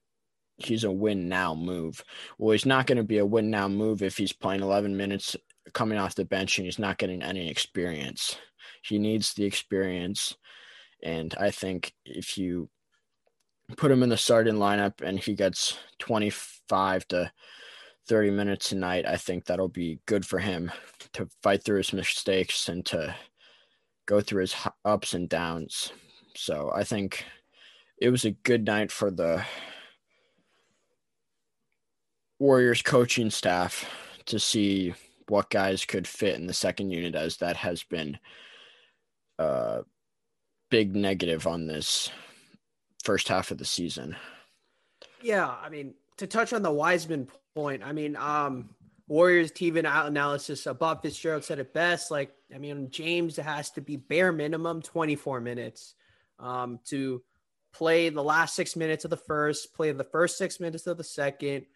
he's 0.57 0.85
a 0.85 0.91
win 0.91 1.29
now 1.29 1.55
move. 1.55 2.05
Well, 2.38 2.53
he's 2.53 2.67
not 2.67 2.87
going 2.87 2.99
to 2.99 3.05
be 3.05 3.19
a 3.19 3.26
win 3.26 3.50
now 3.50 3.69
move 3.69 4.03
if 4.03 4.17
he's 4.17 4.33
playing 4.33 4.62
11 4.62 4.97
minutes 4.97 5.37
coming 5.73 5.99
off 5.99 6.14
the 6.14 6.25
bench 6.25 6.59
and 6.59 6.67
he's 6.67 6.79
not 6.79 6.99
getting 6.99 7.23
any 7.23 7.49
experience. 7.49 8.37
He 8.83 8.99
needs 8.99 9.35
the 9.35 9.45
experience. 9.45 10.37
And 11.04 11.34
I 11.38 11.50
think 11.50 11.92
if 12.04 12.37
you 12.38 12.70
put 13.76 13.90
him 13.90 14.02
in 14.02 14.08
the 14.08 14.16
starting 14.16 14.54
lineup 14.54 15.02
and 15.02 15.18
he 15.18 15.34
gets 15.34 15.78
25 15.99 17.06
to 17.08 17.30
30 18.08 18.30
minutes 18.30 18.73
a 18.73 18.76
night, 18.76 19.06
I 19.06 19.16
think 19.16 19.44
that'll 19.44 19.68
be 19.68 20.00
good 20.06 20.26
for 20.26 20.38
him 20.38 20.73
to 21.12 21.28
fight 21.42 21.62
through 21.62 21.78
his 21.78 21.92
mistakes 21.92 22.68
and 22.68 22.84
to 22.87 23.14
go 24.06 24.20
through 24.20 24.42
his 24.42 24.56
ups 24.84 25.14
and 25.14 25.28
downs. 25.28 25.92
So 26.37 26.73
I 26.75 26.84
think 26.84 27.25
it 27.99 28.08
was 28.08 28.25
a 28.25 28.32
good 28.32 28.64
night 28.64 28.90
for 28.90 29.11
the 29.11 29.44
Warriors 32.38 32.82
coaching 32.82 33.30
staff 33.30 33.88
to 34.26 34.38
see 34.38 34.94
what 35.28 35.50
guys 35.50 35.84
could 35.84 36.06
fit 36.06 36.37
in 36.37 36.46
the 36.46 36.52
second 36.52 36.90
unit 36.90 37.14
as 37.14 37.37
that 37.38 37.56
has 37.56 37.82
been 37.84 38.18
a 39.38 39.82
big 40.71 40.94
negative 40.94 41.47
on 41.47 41.66
this 41.66 42.11
first 43.02 43.28
half 43.28 43.50
of 43.50 43.59
the 43.59 43.64
season. 43.64 44.16
Yeah, 45.23 45.49
I 45.49 45.68
mean, 45.68 45.94
to 46.18 46.26
touch 46.26 46.52
on 46.52 46.62
the 46.62 46.71
Wiseman 46.71 47.28
point, 47.54 47.83
I 47.85 47.92
mean, 47.92 48.16
um, 48.16 48.71
Warriors 49.06 49.52
TV 49.52 49.78
analysis, 49.78 50.66
Bob 50.78 51.02
Fitzgerald 51.02 51.44
said 51.44 51.59
it 51.59 51.75
best. 51.75 52.11
Like, 52.11 52.33
I 52.54 52.59
mean, 52.59 52.90
James 52.90 53.37
has 53.37 53.71
to 53.73 53.80
be 53.80 53.97
bare 53.97 54.33
minimum 54.33 54.80
24 54.83 55.40
minutes 55.40 55.94
um, 56.38 56.80
to 56.87 57.23
play 57.73 58.09
the 58.09 58.23
last 58.23 58.54
six 58.54 58.76
minutes 58.76 59.04
of 59.04 59.11
the 59.11 59.16
first, 59.16 59.75
play 59.75 59.92
the 59.92 60.04
first 60.04 60.38
six 60.38 60.61
minutes 60.61 60.87
of 60.87 60.97
the 60.97 61.04
second, 61.04 61.66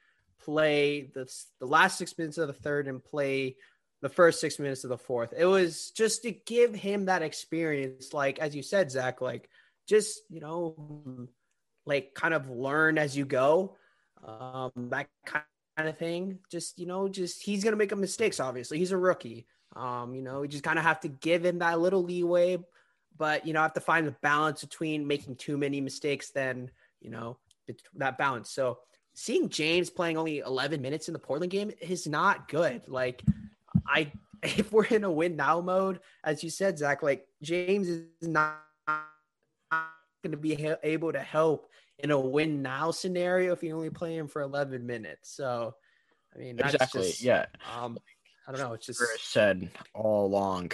play 0.41 1.11
the, 1.15 1.31
the 1.59 1.67
last 1.67 1.99
six 1.99 2.17
minutes 2.17 2.39
of 2.39 2.47
the 2.47 2.55
third, 2.55 2.89
and 2.89 3.05
play 3.05 3.57
the 4.01 4.09
first 4.09 4.41
six 4.41 4.59
minutes 4.59 4.85
of 4.85 4.91
the 4.91 4.99
fourth. 4.99 5.33
It 5.37 5.45
was 5.45 5.91
just 5.91 6.23
to 6.23 6.31
give 6.31 6.75
him 6.75 7.07
that 7.07 7.23
experience. 7.23 8.13
Like, 8.13 8.39
as 8.39 8.55
you 8.55 8.63
said, 8.63 8.91
Zach, 8.91 9.21
like, 9.21 9.49
just, 9.87 10.21
you 10.29 10.41
know, 10.41 11.29
like 11.87 12.15
kind 12.15 12.35
of 12.35 12.51
learn 12.51 12.99
as 12.99 13.17
you 13.17 13.25
go. 13.25 13.77
Um, 14.25 14.73
that 14.91 15.09
kind 15.25 15.45
of 15.79 15.99
thing. 15.99 16.39
Just, 16.51 16.79
you 16.79 16.87
know, 16.87 17.09
just 17.09 17.43
he's 17.43 17.65
to 17.65 17.77
make 17.77 17.93
a 17.93 17.97
mistakes, 17.97 18.41
obviously. 18.41 18.79
He's 18.79 18.93
a 18.93 18.99
rookie. 18.99 19.47
Um, 19.75 20.15
you 20.15 20.23
know, 20.23 20.41
we 20.41 20.49
just 20.49 20.65
kind 20.65 20.79
of 20.79 20.85
have 20.85 21.01
to 21.01 21.09
give 21.09 21.45
him 21.45 21.59
that 21.59 21.79
little 21.79 22.03
leeway, 22.03 22.59
but, 23.17 23.47
you 23.47 23.53
know, 23.53 23.61
I 23.61 23.65
have 23.65 23.75
to 23.75 23.81
find 23.81 24.07
the 24.07 24.17
balance 24.23 24.63
between 24.63 25.07
making 25.07 25.37
too 25.37 25.59
many 25.59 25.81
mistakes 25.81 26.31
then 26.31 26.71
you 27.01 27.11
know, 27.11 27.39
that 27.97 28.19
balance. 28.19 28.51
So 28.51 28.79
seeing 29.15 29.49
James 29.49 29.91
playing 29.91 30.17
only 30.17 30.39
11 30.39 30.81
minutes 30.81 31.09
in 31.09 31.13
the 31.13 31.19
Portland 31.19 31.51
game 31.51 31.73
is 31.81 32.07
not 32.07 32.49
good. 32.49 32.83
Like, 32.89 33.23
I, 33.89 34.13
if 34.43 34.73
we're 34.73 34.85
in 34.87 35.05
a 35.05 35.11
win 35.11 35.37
now 35.37 35.61
mode, 35.61 36.01
as 36.25 36.43
you 36.43 36.51
said, 36.51 36.79
Zach, 36.79 37.03
like 37.03 37.27
James 37.43 37.89
is 37.89 38.07
not 38.23 38.59
going 40.23 40.33
to 40.33 40.37
be 40.37 40.75
able 40.83 41.13
to 41.13 41.21
help 41.21 41.69
in 41.99 42.11
a 42.11 42.19
win 42.19 42.63
now 42.63 42.91
scenario 42.91 43.53
if 43.53 43.63
you 43.63 43.75
only 43.75 43.91
play 43.91 44.17
him 44.17 44.29
for 44.29 44.43
11 44.43 44.87
minutes. 44.87 45.31
So, 45.35 45.75
I 46.35 46.39
mean, 46.39 46.59
exactly. 46.59 47.03
Just, 47.03 47.23
yeah. 47.23 47.47
Um, 47.77 47.99
I 48.47 48.53
don't 48.53 48.61
know. 48.61 48.73
It's 48.73 48.87
just 48.87 49.03
said 49.19 49.69
all 49.95 50.27
along. 50.27 50.73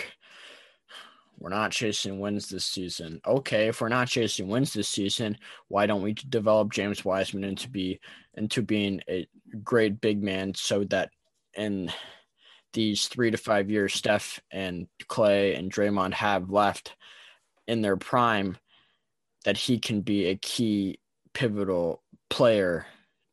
We're 1.38 1.50
not 1.50 1.72
chasing 1.72 2.20
wins 2.20 2.48
this 2.48 2.64
season. 2.64 3.20
Okay, 3.26 3.68
if 3.68 3.80
we're 3.80 3.88
not 3.88 4.06
chasing 4.06 4.48
wins 4.48 4.72
this 4.72 4.88
season, 4.88 5.36
why 5.68 5.86
don't 5.86 6.02
we 6.02 6.12
develop 6.14 6.72
James 6.72 7.04
Wiseman 7.04 7.44
into 7.44 7.68
be 7.68 7.98
into 8.34 8.62
being 8.62 9.00
a 9.08 9.26
great 9.62 10.00
big 10.00 10.22
man 10.22 10.54
so 10.54 10.84
that 10.84 11.10
in 11.56 11.90
these 12.74 13.08
three 13.08 13.30
to 13.30 13.38
five 13.38 13.70
years, 13.70 13.94
Steph 13.94 14.40
and 14.50 14.86
Clay 15.08 15.54
and 15.54 15.72
Draymond 15.72 16.12
have 16.14 16.50
left 16.50 16.94
in 17.66 17.80
their 17.80 17.96
prime, 17.96 18.58
that 19.44 19.56
he 19.56 19.78
can 19.78 20.02
be 20.02 20.26
a 20.26 20.36
key 20.36 20.98
pivotal 21.32 22.02
player 22.28 22.86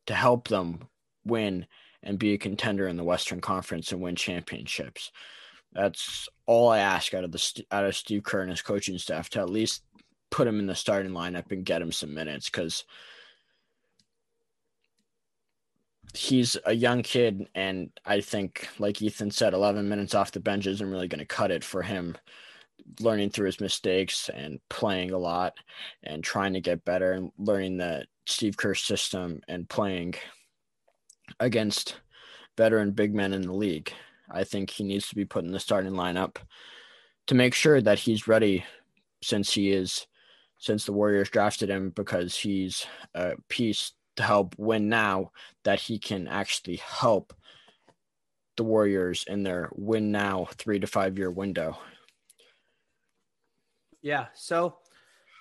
to 0.06 0.14
help 0.14 0.48
them 0.48 0.88
win 1.24 1.66
and 2.02 2.18
be 2.18 2.32
a 2.32 2.38
contender 2.38 2.88
in 2.88 2.96
the 2.96 3.04
Western 3.04 3.40
Conference 3.40 3.92
and 3.92 4.00
win 4.00 4.16
championships. 4.16 5.12
That's 5.72 6.28
all 6.46 6.68
I 6.68 6.78
ask 6.78 7.14
out 7.14 7.24
of 7.24 7.32
the 7.32 7.64
out 7.70 7.84
of 7.84 7.96
Steve 7.96 8.22
Kerr 8.24 8.42
and 8.42 8.50
his 8.50 8.62
coaching 8.62 8.98
staff 8.98 9.30
to 9.30 9.40
at 9.40 9.50
least 9.50 9.82
put 10.30 10.46
him 10.46 10.58
in 10.58 10.66
the 10.66 10.74
starting 10.74 11.12
lineup 11.12 11.50
and 11.52 11.64
get 11.64 11.82
him 11.82 11.92
some 11.92 12.14
minutes 12.14 12.46
because 12.50 12.84
he's 16.14 16.56
a 16.66 16.72
young 16.72 17.02
kid 17.02 17.48
and 17.54 17.90
I 18.04 18.20
think 18.20 18.68
like 18.78 19.00
Ethan 19.00 19.30
said 19.30 19.54
11 19.54 19.88
minutes 19.88 20.14
off 20.14 20.32
the 20.32 20.40
bench 20.40 20.66
isn't 20.66 20.90
really 20.90 21.08
going 21.08 21.20
to 21.20 21.26
cut 21.26 21.50
it 21.50 21.64
for 21.64 21.82
him 21.82 22.16
learning 23.00 23.30
through 23.30 23.46
his 23.46 23.60
mistakes 23.60 24.28
and 24.28 24.60
playing 24.68 25.12
a 25.12 25.18
lot 25.18 25.54
and 26.02 26.22
trying 26.22 26.52
to 26.54 26.60
get 26.60 26.84
better 26.84 27.12
and 27.12 27.30
learning 27.38 27.76
the 27.76 28.04
Steve 28.26 28.56
Kerr 28.56 28.74
system 28.74 29.40
and 29.48 29.68
playing 29.68 30.14
against 31.40 31.96
veteran 32.56 32.90
big 32.90 33.14
men 33.14 33.32
in 33.32 33.42
the 33.42 33.52
league. 33.52 33.92
I 34.30 34.44
think 34.44 34.70
he 34.70 34.84
needs 34.84 35.08
to 35.08 35.14
be 35.14 35.24
put 35.24 35.44
in 35.44 35.52
the 35.52 35.60
starting 35.60 35.92
lineup 35.92 36.36
to 37.26 37.34
make 37.34 37.54
sure 37.54 37.80
that 37.80 38.00
he's 38.00 38.28
ready 38.28 38.64
since 39.22 39.52
he 39.52 39.70
is 39.70 40.06
since 40.58 40.84
the 40.84 40.92
Warriors 40.92 41.28
drafted 41.28 41.68
him 41.68 41.90
because 41.90 42.36
he's 42.36 42.86
a 43.14 43.32
piece 43.48 43.92
to 44.16 44.22
help 44.22 44.54
win 44.58 44.88
now 44.88 45.32
that 45.64 45.80
he 45.80 45.98
can 45.98 46.28
actually 46.28 46.76
help 46.76 47.34
the 48.56 48.64
Warriors 48.64 49.24
in 49.26 49.42
their 49.42 49.70
win 49.74 50.12
now 50.12 50.46
3 50.56 50.80
to 50.80 50.86
5 50.86 51.18
year 51.18 51.30
window. 51.30 51.78
Yeah. 54.02 54.26
So 54.34 54.76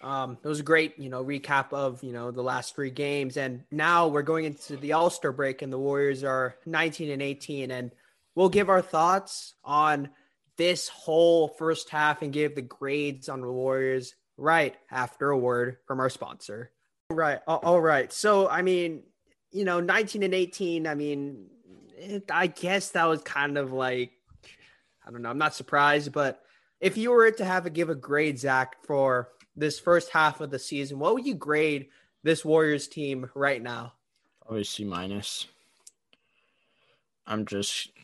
um, 0.02 0.38
it 0.44 0.48
was 0.48 0.60
a 0.60 0.64
great, 0.64 0.98
you 0.98 1.10
know, 1.10 1.24
recap 1.24 1.74
of, 1.74 2.04
you 2.04 2.14
know, 2.14 2.32
the 2.32 2.44
last 2.44 2.76
three 2.76 2.92
games. 2.92 3.38
And 3.38 3.64
now 3.72 4.08
we're 4.08 4.22
going 4.22 4.46
into 4.46 4.78
the 4.78 4.94
All 4.94 5.10
Star 5.10 5.32
break, 5.32 5.62
and 5.62 5.72
the 5.72 5.80
Warriors 5.80 6.24
are 6.24 6.56
19 6.66 7.10
and 7.10 7.22
18. 7.22 7.72
And 7.72 7.92
we'll 8.36 8.50
give 8.50 8.70
our 8.70 8.82
thoughts 8.82 9.54
on 9.64 10.10
this 10.58 10.88
whole 10.88 11.48
first 11.48 11.90
half 11.90 12.22
and 12.22 12.34
give 12.34 12.56
the 12.56 12.62
grades 12.62 13.30
on 13.30 13.42
the 13.42 13.52
Warriors 13.52 14.16
right 14.38 14.76
after 14.90 15.30
a 15.30 15.38
word 15.38 15.78
from 15.86 16.00
our 16.00 16.10
sponsor. 16.10 16.72
Right. 17.12 17.39
All 17.47 17.82
right. 17.82 18.12
So, 18.12 18.47
I 18.50 18.62
mean, 18.62 19.04
you 19.52 19.65
know, 19.65 19.80
19 19.80 20.24
and 20.24 20.34
18, 20.34 20.88
I 20.88 20.95
mean, 20.95 21.47
it, 21.97 22.32
I 22.32 22.47
guess 22.47 22.91
that 22.91 23.06
was 23.06 23.21
kind 23.21 23.58
of 23.58 23.74
like, 23.74 24.12
I 25.06 25.12
don't 25.12 25.21
know, 25.21 25.30
I'm 25.30 25.38
not 25.38 25.54
surprised, 25.56 26.12
but 26.12 26.41
if 26.80 26.97
you 26.97 27.12
were 27.12 27.32
to 27.32 27.45
have 27.45 27.65
a 27.65 27.69
give 27.69 27.89
a 27.89 27.95
grade, 27.95 28.39
Zach, 28.39 28.84
for 28.86 29.30
this 29.56 29.80
first 29.80 30.10
half 30.10 30.41
of 30.41 30.50
the 30.50 30.60
season, 30.60 31.00
what 31.00 31.13
would 31.13 31.26
you 31.26 31.36
grade 31.36 31.88
this 32.24 32.43
Warriors 32.45 32.88
team 32.88 33.30
right 33.36 33.62
now? 33.62 33.93
C 34.63 34.84
minus. 34.84 35.47
I'm 37.26 37.45
just. 37.45 37.91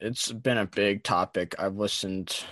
It's 0.00 0.32
been 0.32 0.58
a 0.58 0.66
big 0.66 1.04
topic. 1.04 1.54
I've 1.56 1.76
listened, 1.76 2.44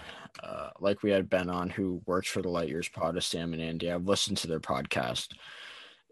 uh, 0.43 0.71
like 0.81 1.03
we 1.03 1.11
had 1.11 1.31
Ben 1.31 1.51
on, 1.51 1.71
who 1.71 2.03
works 2.07 2.29
for 2.29 2.43
the 2.43 2.49
Light 2.49 2.69
Years 2.69 2.89
Pod, 2.89 3.17
of 3.17 3.25
Sam 3.25 3.53
and 3.53 3.63
Andy. 3.63 3.91
I've 3.91 4.07
listened 4.07 4.39
to 4.39 4.47
their 4.47 4.61
podcast. 4.61 5.29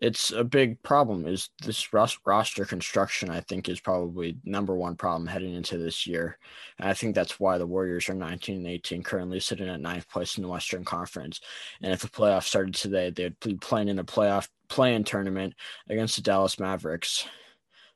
It's 0.01 0.31
a 0.31 0.45
big 0.45 0.81
problem 0.85 1.27
is 1.27 1.51
this 1.65 1.93
roster 1.93 2.65
construction 2.65 3.31
i 3.31 3.41
think 3.41 3.69
is 3.69 3.81
probably 3.81 4.39
number 4.45 4.77
one 4.77 4.95
problem 4.95 5.27
heading 5.27 5.55
into 5.55 5.77
this 5.77 6.07
year. 6.07 6.39
And 6.79 6.89
i 6.89 6.95
think 6.95 7.17
that's 7.17 7.41
why 7.41 7.59
the 7.59 7.67
warriors 7.67 8.09
are 8.09 8.15
19 8.15 8.59
and 8.59 8.67
18 8.69 9.03
currently 9.03 9.41
sitting 9.41 9.69
at 9.69 9.81
ninth 9.81 10.09
place 10.09 10.37
in 10.37 10.45
the 10.45 10.49
western 10.49 10.85
conference. 10.85 11.41
And 11.83 11.93
if 11.93 12.01
the 12.01 12.09
playoffs 12.09 12.45
started 12.45 12.75
today 12.75 13.11
they'd 13.11 13.41
be 13.41 13.57
playing 13.57 13.89
in 13.89 13.99
a 13.99 14.05
playoff 14.05 14.49
play-in 14.69 15.03
tournament 15.03 15.55
against 15.89 16.15
the 16.15 16.23
dallas 16.23 16.61
mavericks 16.61 17.27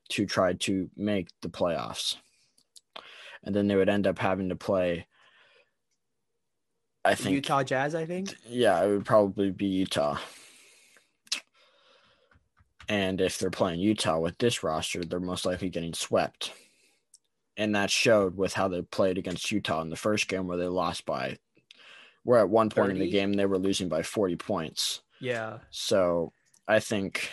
to 0.08 0.26
try 0.26 0.54
to 0.54 0.90
make 0.96 1.28
the 1.40 1.48
playoffs. 1.48 2.16
And 3.44 3.54
then 3.54 3.66
they 3.66 3.76
would 3.76 3.88
end 3.88 4.06
up 4.06 4.18
having 4.18 4.48
to 4.48 4.56
play 4.56 5.06
i 7.04 7.14
think 7.14 7.34
utah 7.34 7.62
jazz 7.62 7.94
i 7.94 8.04
think 8.04 8.34
yeah 8.48 8.82
it 8.82 8.88
would 8.88 9.04
probably 9.04 9.50
be 9.50 9.66
utah 9.66 10.18
and 12.88 13.20
if 13.20 13.38
they're 13.38 13.50
playing 13.50 13.80
Utah 13.80 14.18
with 14.18 14.36
this 14.38 14.62
roster, 14.62 15.02
they're 15.04 15.20
most 15.20 15.46
likely 15.46 15.70
getting 15.70 15.94
swept. 15.94 16.52
And 17.56 17.74
that 17.74 17.90
showed 17.90 18.36
with 18.36 18.54
how 18.54 18.68
they 18.68 18.82
played 18.82 19.18
against 19.18 19.50
Utah 19.50 19.82
in 19.82 19.90
the 19.90 19.96
first 19.96 20.28
game 20.28 20.46
where 20.46 20.58
they 20.58 20.66
lost 20.66 21.06
by 21.06 21.38
where 22.24 22.40
at 22.40 22.50
one 22.50 22.68
point 22.68 22.88
30? 22.88 22.92
in 22.92 23.04
the 23.04 23.10
game 23.10 23.32
they 23.32 23.46
were 23.46 23.58
losing 23.58 23.88
by 23.88 24.02
40 24.02 24.36
points. 24.36 25.00
Yeah. 25.20 25.58
So 25.70 26.32
I 26.68 26.80
think 26.80 27.30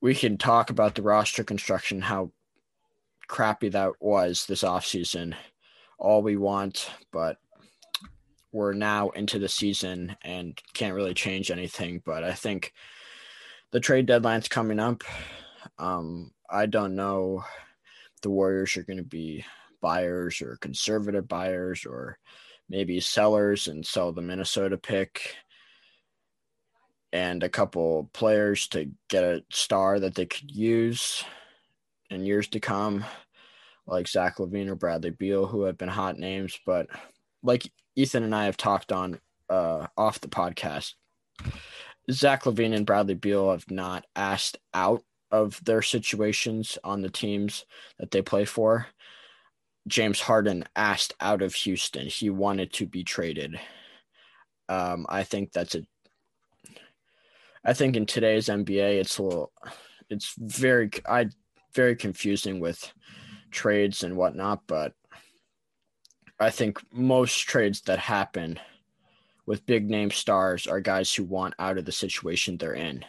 we 0.00 0.14
can 0.14 0.36
talk 0.36 0.70
about 0.70 0.94
the 0.94 1.02
roster 1.02 1.44
construction, 1.44 2.00
how 2.00 2.32
crappy 3.28 3.68
that 3.70 3.92
was 4.00 4.46
this 4.46 4.62
offseason, 4.62 5.34
all 5.98 6.22
we 6.22 6.36
want, 6.36 6.90
but 7.12 7.38
we're 8.56 8.72
now 8.72 9.10
into 9.10 9.38
the 9.38 9.50
season 9.50 10.16
and 10.22 10.58
can't 10.72 10.94
really 10.94 11.12
change 11.12 11.50
anything. 11.50 12.00
But 12.06 12.24
I 12.24 12.32
think 12.32 12.72
the 13.70 13.80
trade 13.80 14.06
deadline's 14.06 14.48
coming 14.48 14.80
up. 14.80 15.04
Um, 15.78 16.30
I 16.48 16.64
don't 16.64 16.96
know 16.96 17.44
the 18.22 18.30
Warriors 18.30 18.78
are 18.78 18.82
going 18.82 18.96
to 18.96 19.04
be 19.04 19.44
buyers 19.82 20.40
or 20.40 20.56
conservative 20.62 21.28
buyers 21.28 21.84
or 21.84 22.18
maybe 22.70 22.98
sellers 22.98 23.68
and 23.68 23.84
sell 23.84 24.10
the 24.10 24.22
Minnesota 24.22 24.78
pick 24.78 25.36
and 27.12 27.42
a 27.42 27.50
couple 27.50 28.08
players 28.14 28.68
to 28.68 28.90
get 29.10 29.22
a 29.22 29.44
star 29.50 30.00
that 30.00 30.14
they 30.14 30.24
could 30.24 30.50
use 30.50 31.22
in 32.08 32.24
years 32.24 32.48
to 32.48 32.58
come, 32.58 33.04
like 33.86 34.08
Zach 34.08 34.38
LaVine 34.38 34.68
or 34.68 34.76
Bradley 34.76 35.10
Beal, 35.10 35.46
who 35.46 35.64
have 35.64 35.76
been 35.76 35.90
hot 35.90 36.18
names. 36.18 36.58
But 36.64 36.86
like 37.42 37.70
Ethan 37.96 38.22
and 38.22 38.34
I 38.34 38.44
have 38.44 38.56
talked 38.56 38.92
on 38.92 39.18
uh, 39.48 39.86
off 39.96 40.20
the 40.20 40.28
podcast, 40.28 40.94
Zach 42.10 42.44
LaVine 42.44 42.74
and 42.74 42.86
Bradley 42.86 43.14
Beal 43.14 43.50
have 43.50 43.70
not 43.70 44.06
asked 44.14 44.58
out 44.74 45.02
of 45.30 45.62
their 45.64 45.82
situations 45.82 46.78
on 46.84 47.02
the 47.02 47.10
teams 47.10 47.64
that 47.98 48.10
they 48.10 48.22
play 48.22 48.44
for. 48.44 48.86
James 49.88 50.20
Harden 50.20 50.64
asked 50.74 51.14
out 51.20 51.42
of 51.42 51.54
Houston. 51.54 52.06
He 52.06 52.30
wanted 52.30 52.72
to 52.74 52.86
be 52.86 53.04
traded. 53.04 53.58
Um, 54.68 55.06
I 55.08 55.22
think 55.22 55.52
that's 55.52 55.74
a. 55.74 55.82
I 57.64 57.72
think 57.72 57.96
in 57.96 58.06
today's 58.06 58.46
NBA, 58.46 59.00
it's 59.00 59.18
a 59.18 59.22
little, 59.24 59.52
it's 60.08 60.34
very, 60.38 60.88
I, 61.08 61.30
very 61.74 61.96
confusing 61.96 62.60
with 62.60 62.92
trades 63.50 64.04
and 64.04 64.16
whatnot. 64.16 64.62
But 64.68 64.92
I 66.38 66.50
think 66.50 66.80
most 66.92 67.38
trades 67.40 67.82
that 67.82 67.98
happen 67.98 68.58
with 69.46 69.66
big 69.66 69.88
name 69.88 70.10
stars 70.10 70.66
are 70.66 70.80
guys 70.80 71.14
who 71.14 71.24
want 71.24 71.54
out 71.58 71.78
of 71.78 71.84
the 71.84 71.92
situation 71.92 72.56
they're 72.58 72.74
in. 72.74 73.04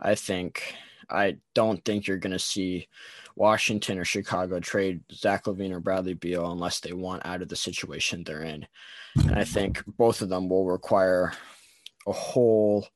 I 0.00 0.14
think 0.14 0.74
I 1.10 1.38
don't 1.54 1.84
think 1.84 2.06
you're 2.06 2.16
going 2.16 2.32
to 2.32 2.38
see 2.38 2.88
Washington 3.34 3.98
or 3.98 4.04
Chicago 4.04 4.60
trade 4.60 5.02
Zach 5.12 5.44
LaVine 5.44 5.72
or 5.72 5.80
Bradley 5.80 6.14
Beal 6.14 6.50
unless 6.50 6.80
they 6.80 6.92
want 6.92 7.24
out 7.26 7.42
of 7.42 7.48
the 7.48 7.56
situation 7.56 8.24
they're 8.24 8.42
in. 8.42 8.66
And 9.16 9.34
I 9.34 9.44
think 9.44 9.82
both 9.86 10.22
of 10.22 10.28
them 10.28 10.48
will 10.48 10.66
require 10.66 11.32
a 12.06 12.12
whole 12.12 12.86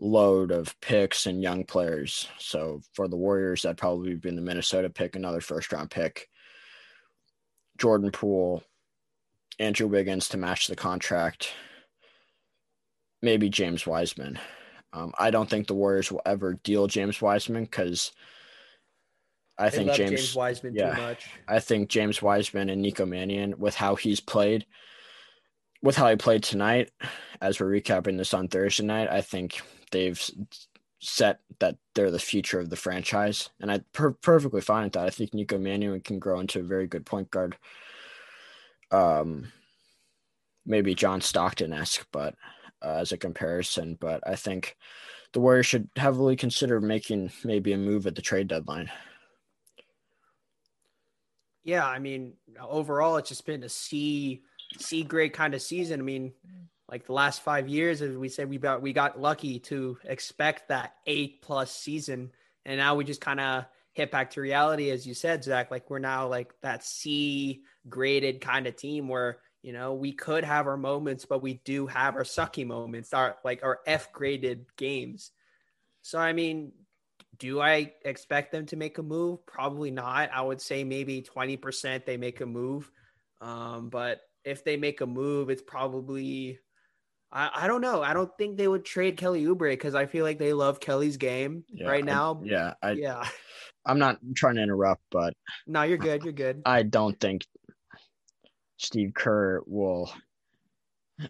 load 0.00 0.50
of 0.50 0.78
picks 0.80 1.26
and 1.26 1.42
young 1.42 1.64
players. 1.64 2.28
So 2.38 2.80
for 2.94 3.08
the 3.08 3.16
Warriors, 3.16 3.62
that'd 3.62 3.76
probably 3.76 4.14
be 4.14 4.30
the 4.30 4.40
Minnesota 4.40 4.88
pick, 4.88 5.16
another 5.16 5.40
first 5.40 5.72
round 5.72 5.90
pick. 5.90 6.28
Jordan 7.78 8.10
Poole, 8.10 8.62
Andrew 9.58 9.86
Wiggins 9.86 10.28
to 10.30 10.36
match 10.36 10.66
the 10.66 10.76
contract. 10.76 11.52
Maybe 13.20 13.48
James 13.48 13.86
Wiseman. 13.86 14.38
Um, 14.92 15.12
I 15.18 15.30
don't 15.30 15.48
think 15.48 15.66
the 15.66 15.74
Warriors 15.74 16.10
will 16.10 16.22
ever 16.26 16.54
deal 16.54 16.86
James 16.86 17.22
Wiseman 17.22 17.64
because 17.64 18.12
I 19.58 19.70
They 19.70 19.78
think 19.78 19.92
James, 19.92 20.10
James 20.10 20.34
Wiseman 20.34 20.74
yeah. 20.74 20.94
too 20.94 21.02
much. 21.02 21.30
I 21.48 21.60
think 21.60 21.88
James 21.88 22.20
Wiseman 22.20 22.68
and 22.68 22.82
Nico 22.82 23.06
Mannion, 23.06 23.54
with 23.58 23.74
how 23.74 23.94
he's 23.94 24.20
played, 24.20 24.66
with 25.82 25.96
how 25.96 26.08
he 26.08 26.16
played 26.16 26.42
tonight, 26.42 26.90
as 27.40 27.58
we're 27.58 27.66
recapping 27.66 28.18
this 28.18 28.34
on 28.34 28.48
Thursday 28.48 28.84
night, 28.84 29.08
I 29.10 29.20
think 29.20 29.60
they've 29.90 30.20
set 31.04 31.40
that 31.58 31.76
they're 31.94 32.12
the 32.12 32.18
future 32.20 32.60
of 32.60 32.70
the 32.70 32.76
franchise, 32.76 33.50
and 33.60 33.72
I 33.72 33.80
per- 33.92 34.12
perfectly 34.12 34.60
fine 34.60 34.84
with 34.84 34.92
that. 34.92 35.06
I 35.06 35.10
think 35.10 35.34
Nico 35.34 35.58
Mannion 35.58 36.00
can 36.00 36.20
grow 36.20 36.38
into 36.38 36.60
a 36.60 36.62
very 36.62 36.86
good 36.86 37.04
point 37.04 37.28
guard. 37.28 37.56
Um, 38.92 39.50
maybe 40.64 40.94
John 40.94 41.20
Stockton 41.20 41.72
esque, 41.72 42.06
but 42.12 42.36
uh, 42.82 42.98
as 43.00 43.10
a 43.10 43.16
comparison, 43.16 43.98
but 44.00 44.22
I 44.24 44.36
think 44.36 44.76
the 45.32 45.40
Warriors 45.40 45.66
should 45.66 45.88
heavily 45.96 46.36
consider 46.36 46.80
making 46.80 47.32
maybe 47.42 47.72
a 47.72 47.78
move 47.78 48.06
at 48.06 48.14
the 48.14 48.22
trade 48.22 48.46
deadline. 48.46 48.88
Yeah, 51.64 51.86
I 51.86 51.98
mean, 51.98 52.34
overall, 52.60 53.16
it's 53.16 53.28
just 53.28 53.44
been 53.44 53.64
a 53.64 53.68
C 53.68 54.42
C 54.78 55.02
grade 55.02 55.32
kind 55.32 55.54
of 55.54 55.62
season. 55.62 56.00
I 56.00 56.02
mean, 56.04 56.32
like 56.92 57.06
the 57.06 57.14
last 57.14 57.40
five 57.40 57.68
years, 57.68 58.02
as 58.02 58.14
we 58.14 58.28
said, 58.28 58.50
we 58.50 58.58
got 58.58 58.82
we 58.82 58.92
got 58.92 59.18
lucky 59.18 59.60
to 59.60 59.96
expect 60.04 60.68
that 60.68 60.94
eight 61.06 61.40
plus 61.40 61.74
season, 61.74 62.30
and 62.66 62.76
now 62.76 62.96
we 62.96 63.04
just 63.04 63.22
kind 63.22 63.40
of 63.40 63.64
hit 63.94 64.10
back 64.10 64.32
to 64.32 64.42
reality, 64.42 64.90
as 64.90 65.06
you 65.06 65.14
said, 65.14 65.42
Zach. 65.42 65.70
Like 65.70 65.88
we're 65.88 66.00
now 66.00 66.28
like 66.28 66.52
that 66.60 66.84
C 66.84 67.62
graded 67.88 68.42
kind 68.42 68.66
of 68.66 68.76
team 68.76 69.08
where 69.08 69.38
you 69.62 69.72
know 69.72 69.94
we 69.94 70.12
could 70.12 70.44
have 70.44 70.66
our 70.66 70.76
moments, 70.76 71.24
but 71.24 71.40
we 71.40 71.54
do 71.64 71.86
have 71.86 72.14
our 72.14 72.24
sucky 72.24 72.66
moments, 72.66 73.14
our 73.14 73.36
like 73.42 73.64
our 73.64 73.80
F 73.86 74.12
graded 74.12 74.66
games. 74.76 75.30
So 76.02 76.18
I 76.18 76.34
mean, 76.34 76.72
do 77.38 77.58
I 77.58 77.94
expect 78.04 78.52
them 78.52 78.66
to 78.66 78.76
make 78.76 78.98
a 78.98 79.02
move? 79.02 79.46
Probably 79.46 79.90
not. 79.90 80.30
I 80.30 80.42
would 80.42 80.60
say 80.60 80.84
maybe 80.84 81.22
20% 81.22 82.04
they 82.04 82.18
make 82.18 82.42
a 82.42 82.46
move. 82.46 82.90
Um, 83.40 83.88
but 83.88 84.20
if 84.44 84.62
they 84.62 84.76
make 84.76 85.00
a 85.00 85.06
move, 85.06 85.48
it's 85.48 85.62
probably, 85.62 86.58
I, 87.32 87.50
I 87.54 87.66
don't 87.66 87.80
know. 87.80 88.02
I 88.02 88.12
don't 88.12 88.30
think 88.36 88.56
they 88.56 88.68
would 88.68 88.84
trade 88.84 89.16
Kelly 89.16 89.44
Oubre 89.44 89.70
because 89.72 89.94
I 89.94 90.06
feel 90.06 90.24
like 90.24 90.38
they 90.38 90.52
love 90.52 90.80
Kelly's 90.80 91.16
game 91.16 91.64
Yeah, 91.72 91.88
right 91.88 92.02
I- 92.02 92.06
now. 92.06 92.40
yeah, 92.44 92.74
I, 92.82 92.92
yeah. 92.92 93.26
I'm 93.86 93.98
not 93.98 94.18
trying 94.36 94.56
to 94.56 94.62
interrupt, 94.62 95.02
but 95.10 95.34
No, 95.66 95.82
you're 95.82 95.98
good. 95.98 96.22
You're 96.24 96.32
good. 96.32 96.62
I 96.64 96.82
don't 96.84 97.18
think 97.18 97.44
Steve 98.76 99.12
Kerr 99.14 99.62
will. 99.66 100.12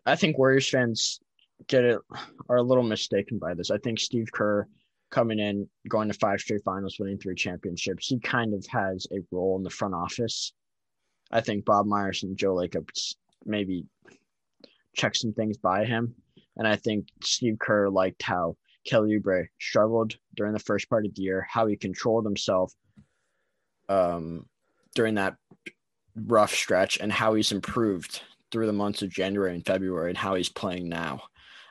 I 0.07 0.17
think 0.17 0.39
Warriors 0.39 0.69
fans 0.69 1.21
get 1.69 1.85
it 1.85 1.99
are 2.49 2.57
a 2.57 2.63
little 2.63 2.83
mistaken 2.83 3.39
by 3.39 3.55
this. 3.55 3.71
I 3.71 3.79
think 3.79 4.01
Steve 4.01 4.29
Kerr 4.33 4.67
coming 5.11 5.39
in, 5.39 5.69
going 5.89 6.09
to 6.09 6.15
five 6.15 6.41
straight 6.41 6.63
finals, 6.65 6.97
winning 6.99 7.19
three 7.19 7.35
championships, 7.35 8.07
he 8.07 8.19
kind 8.21 8.55
of 8.55 8.65
has 8.71 9.07
a 9.13 9.19
role 9.31 9.57
in 9.59 9.63
the 9.63 9.71
front 9.71 9.95
office. 9.95 10.53
I 11.31 11.41
think 11.43 11.65
Bob 11.65 11.87
Myers 11.87 12.23
and 12.23 12.37
Joe 12.37 12.55
Lacob 12.55 12.89
maybe 13.45 13.85
check 14.95 15.15
some 15.15 15.33
things 15.33 15.57
by 15.57 15.85
him. 15.85 16.15
And 16.57 16.67
I 16.67 16.77
think 16.77 17.09
Steve 17.23 17.59
Kerr 17.59 17.89
liked 17.89 18.23
how 18.23 18.57
Kelly 18.85 19.19
Oubre 19.19 19.47
struggled 19.61 20.17
during 20.35 20.53
the 20.53 20.59
first 20.59 20.89
part 20.89 21.07
of 21.07 21.15
the 21.15 21.23
year, 21.23 21.47
how 21.49 21.67
he 21.67 21.77
controlled 21.77 22.25
himself 22.25 22.73
um, 23.89 24.47
during 24.95 25.15
that 25.15 25.37
rough 26.15 26.55
stretch, 26.55 26.99
and 26.99 27.13
how 27.13 27.35
he's 27.35 27.53
improved 27.53 28.23
through 28.51 28.67
the 28.67 28.73
months 28.73 29.03
of 29.03 29.11
January 29.11 29.55
and 29.55 29.65
February, 29.65 30.11
and 30.11 30.19
how 30.19 30.35
he's 30.35 30.49
playing 30.49 30.89
now. 30.89 31.23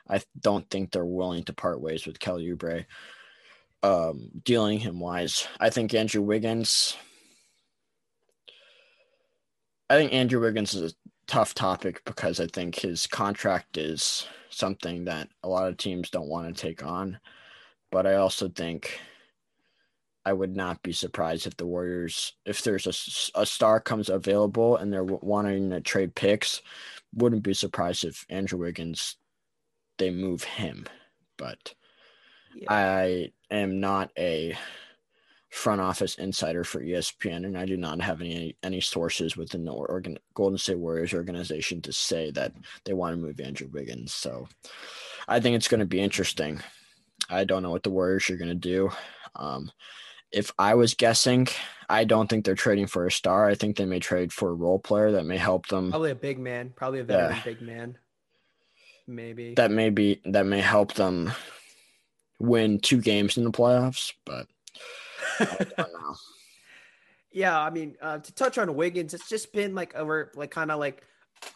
I 0.08 0.20
don't 0.40 0.68
think 0.68 0.90
they're 0.90 1.04
willing 1.04 1.44
to 1.44 1.52
part 1.52 1.80
ways 1.80 2.06
with 2.06 2.18
Kelly 2.18 2.46
Oubre. 2.48 2.84
Um, 3.84 4.30
dealing 4.44 4.78
him 4.78 5.00
wise, 5.00 5.48
I 5.58 5.70
think 5.70 5.92
Andrew 5.92 6.22
Wiggins. 6.22 6.96
I 9.90 9.96
think 9.96 10.12
Andrew 10.12 10.40
Wiggins 10.40 10.74
is 10.74 10.92
a 10.92 11.21
tough 11.26 11.54
topic 11.54 12.02
because 12.04 12.40
I 12.40 12.46
think 12.46 12.76
his 12.76 13.06
contract 13.06 13.76
is 13.76 14.26
something 14.50 15.04
that 15.04 15.28
a 15.42 15.48
lot 15.48 15.68
of 15.68 15.76
teams 15.76 16.10
don't 16.10 16.28
want 16.28 16.54
to 16.54 16.60
take 16.60 16.84
on. 16.84 17.18
But 17.90 18.06
I 18.06 18.14
also 18.14 18.48
think 18.48 18.98
I 20.24 20.32
would 20.32 20.56
not 20.56 20.82
be 20.82 20.92
surprised 20.92 21.46
if 21.46 21.56
the 21.56 21.66
Warriors, 21.66 22.34
if 22.44 22.62
there's 22.62 22.86
a, 22.86 23.40
a 23.40 23.46
star 23.46 23.80
comes 23.80 24.08
available 24.08 24.76
and 24.76 24.92
they're 24.92 25.04
wanting 25.04 25.70
to 25.70 25.80
trade 25.80 26.14
picks, 26.14 26.62
wouldn't 27.14 27.42
be 27.42 27.54
surprised 27.54 28.04
if 28.04 28.24
Andrew 28.30 28.58
Wiggins, 28.58 29.16
they 29.98 30.10
move 30.10 30.44
him. 30.44 30.86
But 31.36 31.74
Yeah. 32.54 32.66
I 32.70 33.32
am 33.50 33.80
not 33.80 34.10
a 34.16 34.56
front 35.52 35.82
office 35.82 36.14
insider 36.14 36.64
for 36.64 36.80
ESPN, 36.80 37.44
and 37.44 37.58
I 37.58 37.66
do 37.66 37.76
not 37.76 38.00
have 38.00 38.22
any 38.22 38.56
any 38.62 38.80
sources 38.80 39.36
within 39.36 39.64
the 39.66 39.72
organ, 39.72 40.18
Golden 40.34 40.56
State 40.56 40.78
Warriors 40.78 41.12
organization 41.12 41.82
to 41.82 41.92
say 41.92 42.30
that 42.32 42.52
they 42.84 42.94
want 42.94 43.12
to 43.14 43.20
move 43.20 43.38
Andrew 43.38 43.68
Wiggins. 43.70 44.14
So 44.14 44.48
I 45.28 45.40
think 45.40 45.54
it's 45.54 45.68
going 45.68 45.80
to 45.80 45.86
be 45.86 46.00
interesting. 46.00 46.60
I 47.28 47.44
don't 47.44 47.62
know 47.62 47.70
what 47.70 47.82
the 47.82 47.90
Warriors 47.90 48.30
are 48.30 48.36
going 48.38 48.48
to 48.48 48.54
do. 48.54 48.90
Um, 49.36 49.70
if 50.32 50.50
I 50.58 50.74
was 50.74 50.94
guessing, 50.94 51.48
I 51.88 52.04
don't 52.04 52.28
think 52.28 52.46
they're 52.46 52.54
trading 52.54 52.86
for 52.86 53.06
a 53.06 53.12
star. 53.12 53.46
I 53.46 53.54
think 53.54 53.76
they 53.76 53.84
may 53.84 54.00
trade 54.00 54.32
for 54.32 54.48
a 54.48 54.54
role 54.54 54.78
player 54.78 55.12
that 55.12 55.26
may 55.26 55.36
help 55.36 55.66
them. 55.66 55.90
Probably 55.90 56.12
a 56.12 56.14
big 56.14 56.38
man. 56.38 56.72
Probably 56.74 57.00
a 57.00 57.04
veteran 57.04 57.36
Yeah. 57.36 57.42
big 57.44 57.60
man. 57.60 57.98
Maybe. 59.06 59.52
That 59.54 59.70
may 59.70 59.90
be 59.90 60.22
that 60.24 60.46
may 60.46 60.60
help 60.62 60.94
them 60.94 61.32
win 62.40 62.80
two 62.80 63.02
games 63.02 63.36
in 63.36 63.44
the 63.44 63.50
playoffs, 63.52 64.12
but 64.24 64.32
I 64.34 64.38
don't 64.38 64.46
know. 64.46 65.01
Yeah, 67.32 67.58
I 67.58 67.70
mean, 67.70 67.96
uh, 68.00 68.18
to 68.18 68.34
touch 68.34 68.58
on 68.58 68.74
Wiggins, 68.74 69.14
it's 69.14 69.28
just 69.28 69.52
been 69.52 69.74
like 69.74 69.94
a 69.96 70.04
like 70.34 70.50
kind 70.50 70.70
of 70.70 70.78
like 70.78 71.02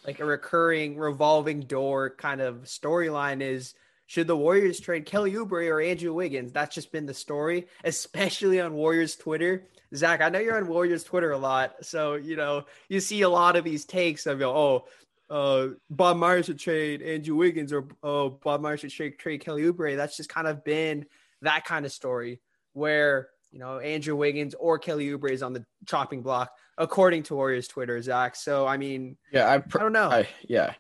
like 0.06 0.20
a 0.20 0.24
recurring 0.24 0.96
revolving 0.96 1.60
door 1.60 2.10
kind 2.16 2.40
of 2.40 2.62
storyline 2.62 3.40
is 3.40 3.74
should 4.06 4.26
the 4.26 4.36
Warriors 4.36 4.80
trade 4.80 5.04
Kelly 5.04 5.32
Oubre 5.32 5.68
or 5.68 5.80
Andrew 5.80 6.14
Wiggins? 6.14 6.52
That's 6.52 6.74
just 6.74 6.92
been 6.92 7.06
the 7.06 7.14
story, 7.14 7.66
especially 7.84 8.60
on 8.60 8.72
Warriors 8.72 9.16
Twitter. 9.16 9.66
Zach, 9.94 10.20
I 10.20 10.28
know 10.28 10.38
you're 10.38 10.56
on 10.56 10.68
Warriors 10.68 11.04
Twitter 11.04 11.32
a 11.32 11.38
lot, 11.38 11.74
so 11.82 12.14
you 12.14 12.36
know 12.36 12.64
you 12.88 13.00
see 13.00 13.22
a 13.22 13.28
lot 13.28 13.56
of 13.56 13.64
these 13.64 13.84
takes 13.84 14.26
of 14.26 14.40
oh 14.40 14.86
uh, 15.28 15.68
Bob 15.90 16.16
Myers 16.16 16.46
should 16.46 16.58
trade 16.58 17.02
Andrew 17.02 17.36
Wiggins 17.36 17.72
or 17.72 17.86
oh, 18.02 18.30
Bob 18.30 18.60
Myers 18.62 18.80
should 18.80 18.90
trade, 18.90 19.18
trade 19.18 19.40
Kelly 19.40 19.62
Oubre. 19.64 19.96
That's 19.96 20.16
just 20.16 20.28
kind 20.28 20.46
of 20.46 20.64
been 20.64 21.06
that 21.42 21.64
kind 21.64 21.84
of 21.84 21.92
story 21.92 22.40
where 22.72 23.28
you 23.56 23.62
know 23.62 23.78
Andrew 23.78 24.14
Wiggins 24.14 24.54
or 24.60 24.78
Kelly 24.78 25.08
Oubre 25.08 25.30
is 25.30 25.42
on 25.42 25.54
the 25.54 25.64
chopping 25.86 26.20
block, 26.20 26.52
according 26.76 27.22
to 27.22 27.36
Warriors 27.36 27.66
Twitter, 27.66 28.02
Zach. 28.02 28.36
So 28.36 28.66
I 28.66 28.76
mean, 28.76 29.16
Yeah, 29.32 29.46
I, 29.46 29.54
I 29.54 29.78
don't 29.78 29.94
know. 29.94 30.10
I 30.10 30.28
yeah, 30.46 30.74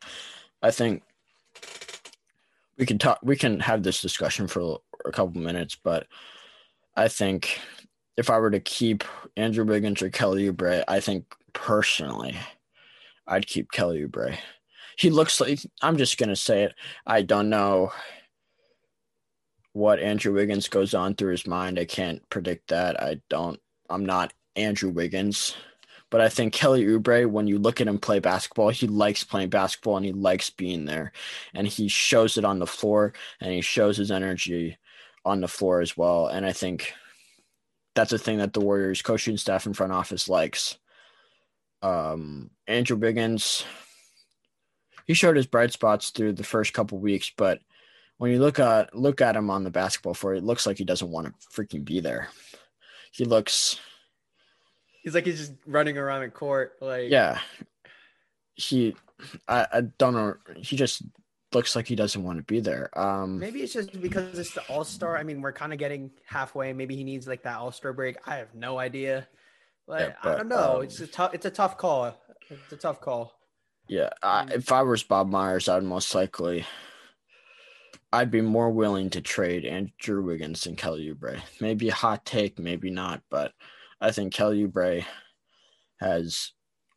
I 0.62 0.70
think 0.70 1.02
we 2.76 2.84
can 2.84 2.98
talk. 2.98 3.18
We 3.22 3.34
can 3.34 3.60
have 3.60 3.82
this 3.82 4.02
discussion 4.02 4.46
for 4.46 4.80
a 5.06 5.10
couple 5.10 5.40
minutes, 5.40 5.78
but 5.82 6.06
I 6.94 7.08
think 7.08 7.58
if 8.18 8.28
I 8.28 8.38
were 8.38 8.50
to 8.50 8.60
keep 8.60 9.04
Andrew 9.38 9.64
Wiggins 9.64 10.02
or 10.02 10.10
Kelly 10.10 10.52
Oubre, 10.52 10.84
I 10.86 11.00
think 11.00 11.24
personally, 11.54 12.36
I'd 13.26 13.46
keep 13.46 13.72
Kelly 13.72 14.06
Oubre. 14.06 14.36
He 14.98 15.08
looks 15.08 15.40
like 15.40 15.60
I'm 15.80 15.96
just 15.96 16.18
gonna 16.18 16.36
say 16.36 16.64
it. 16.64 16.74
I 17.06 17.22
don't 17.22 17.48
know 17.48 17.92
what 19.76 20.00
Andrew 20.00 20.32
Wiggins 20.32 20.68
goes 20.68 20.94
on 20.94 21.14
through 21.14 21.32
his 21.32 21.46
mind. 21.46 21.78
I 21.78 21.84
can't 21.84 22.26
predict 22.30 22.68
that. 22.68 22.98
I 22.98 23.20
don't. 23.28 23.60
I'm 23.90 24.06
not 24.06 24.32
Andrew 24.56 24.88
Wiggins. 24.88 25.54
But 26.08 26.22
I 26.22 26.30
think 26.30 26.54
Kelly 26.54 26.86
Oubre, 26.86 27.28
when 27.28 27.46
you 27.46 27.58
look 27.58 27.82
at 27.82 27.86
him 27.86 27.98
play 27.98 28.18
basketball, 28.18 28.70
he 28.70 28.86
likes 28.86 29.22
playing 29.22 29.50
basketball 29.50 29.98
and 29.98 30.06
he 30.06 30.12
likes 30.12 30.48
being 30.48 30.86
there. 30.86 31.12
And 31.52 31.66
he 31.66 31.88
shows 31.88 32.38
it 32.38 32.44
on 32.44 32.58
the 32.58 32.66
floor 32.66 33.12
and 33.38 33.52
he 33.52 33.60
shows 33.60 33.98
his 33.98 34.10
energy 34.10 34.78
on 35.26 35.42
the 35.42 35.48
floor 35.48 35.82
as 35.82 35.94
well. 35.94 36.28
And 36.28 36.46
I 36.46 36.52
think 36.52 36.94
that's 37.94 38.12
a 38.12 38.18
thing 38.18 38.38
that 38.38 38.54
the 38.54 38.60
Warriors 38.60 39.02
coaching 39.02 39.36
staff 39.36 39.66
and 39.66 39.76
front 39.76 39.92
office 39.92 40.26
likes. 40.26 40.78
Um, 41.82 42.50
Andrew 42.66 42.96
Wiggins, 42.96 43.66
he 45.06 45.12
showed 45.12 45.36
his 45.36 45.46
bright 45.46 45.72
spots 45.72 46.10
through 46.10 46.32
the 46.32 46.44
first 46.44 46.72
couple 46.72 46.98
weeks, 46.98 47.30
but 47.36 47.60
when 48.18 48.30
you 48.30 48.38
look 48.38 48.58
at 48.58 48.94
look 48.94 49.20
at 49.20 49.36
him 49.36 49.50
on 49.50 49.64
the 49.64 49.70
basketball 49.70 50.14
floor, 50.14 50.34
it 50.34 50.44
looks 50.44 50.66
like 50.66 50.78
he 50.78 50.84
doesn't 50.84 51.10
want 51.10 51.26
to 51.26 51.32
freaking 51.54 51.84
be 51.84 52.00
there. 52.00 52.28
He 53.12 53.24
looks 53.24 53.78
He's 55.02 55.14
like 55.14 55.24
he's 55.26 55.38
just 55.38 55.52
running 55.66 55.96
around 55.98 56.22
the 56.22 56.28
court, 56.30 56.74
like 56.80 57.10
yeah. 57.10 57.38
He 58.54 58.96
I, 59.48 59.66
I 59.72 59.80
don't 59.98 60.14
know. 60.14 60.34
He 60.56 60.76
just 60.76 61.02
looks 61.52 61.76
like 61.76 61.86
he 61.86 61.94
doesn't 61.94 62.22
want 62.22 62.38
to 62.38 62.44
be 62.44 62.60
there. 62.60 62.90
Um 62.98 63.38
Maybe 63.38 63.60
it's 63.60 63.72
just 63.72 64.00
because 64.00 64.38
it's 64.38 64.52
the 64.52 64.62
All 64.68 64.84
Star. 64.84 65.16
I 65.16 65.22
mean, 65.22 65.40
we're 65.40 65.52
kind 65.52 65.72
of 65.72 65.78
getting 65.78 66.10
halfway. 66.24 66.72
Maybe 66.72 66.96
he 66.96 67.04
needs 67.04 67.26
like 67.26 67.42
that 67.44 67.58
All 67.58 67.72
Star 67.72 67.92
break. 67.92 68.16
I 68.26 68.36
have 68.36 68.54
no 68.54 68.78
idea. 68.78 69.28
Like 69.86 70.16
Yeah, 70.24 70.32
I 70.32 70.36
don't 70.36 70.48
know. 70.48 70.78
um, 70.78 70.82
it's 70.82 71.00
a 71.00 71.06
tough. 71.06 71.34
It's 71.34 71.46
a 71.46 71.50
tough 71.50 71.78
call. 71.78 72.16
It's 72.50 72.72
a 72.72 72.76
tough 72.76 73.00
call. 73.00 73.32
Yeah, 73.88 74.10
I, 74.22 74.48
if 74.52 74.72
I 74.72 74.82
was 74.82 75.04
Bob 75.04 75.30
Myers, 75.30 75.68
I'd 75.68 75.84
most 75.84 76.12
likely, 76.12 76.66
I'd 78.12 78.30
be 78.30 78.40
more 78.40 78.70
willing 78.70 79.10
to 79.10 79.20
trade 79.20 79.64
Andrew 79.64 80.22
Wiggins 80.22 80.64
than 80.64 80.76
Kelly 80.76 81.12
Oubre. 81.12 81.40
Maybe 81.60 81.88
a 81.88 81.94
hot 81.94 82.24
take, 82.24 82.58
maybe 82.58 82.90
not, 82.90 83.22
but 83.30 83.52
I 84.00 84.10
think 84.10 84.32
Kelly 84.32 84.66
Oubre 84.66 85.04
has, 86.00 86.52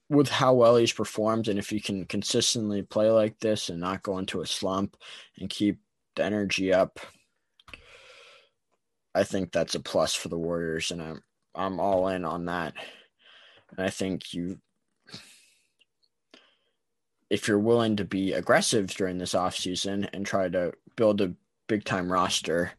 with 0.09 0.29
how 0.29 0.53
well 0.53 0.75
he's 0.75 0.93
performed, 0.93 1.47
and 1.47 1.59
if 1.59 1.69
he 1.69 1.79
can 1.79 2.05
consistently 2.05 2.83
play 2.83 3.09
like 3.09 3.39
this 3.39 3.69
and 3.69 3.79
not 3.79 4.03
go 4.03 4.17
into 4.17 4.41
a 4.41 4.47
slump 4.47 4.97
and 5.37 5.49
keep 5.49 5.79
the 6.15 6.23
energy 6.23 6.73
up, 6.73 6.99
I 9.15 9.23
think 9.23 9.51
that's 9.51 9.75
a 9.75 9.79
plus 9.79 10.13
for 10.13 10.29
the 10.29 10.37
Warriors, 10.37 10.91
and 10.91 11.01
I'm 11.01 11.23
I'm 11.55 11.79
all 11.79 12.07
in 12.09 12.23
on 12.25 12.45
that. 12.45 12.75
And 13.71 13.85
I 13.85 13.89
think 13.89 14.33
you 14.33 14.59
if 17.29 17.47
you're 17.47 17.59
willing 17.59 17.95
to 17.97 18.05
be 18.05 18.33
aggressive 18.33 18.87
during 18.87 19.17
this 19.17 19.33
offseason 19.33 20.09
and 20.13 20.25
try 20.25 20.49
to 20.49 20.73
build 20.95 21.21
a 21.21 21.33
big 21.67 21.83
time 21.85 22.11
roster 22.11 22.71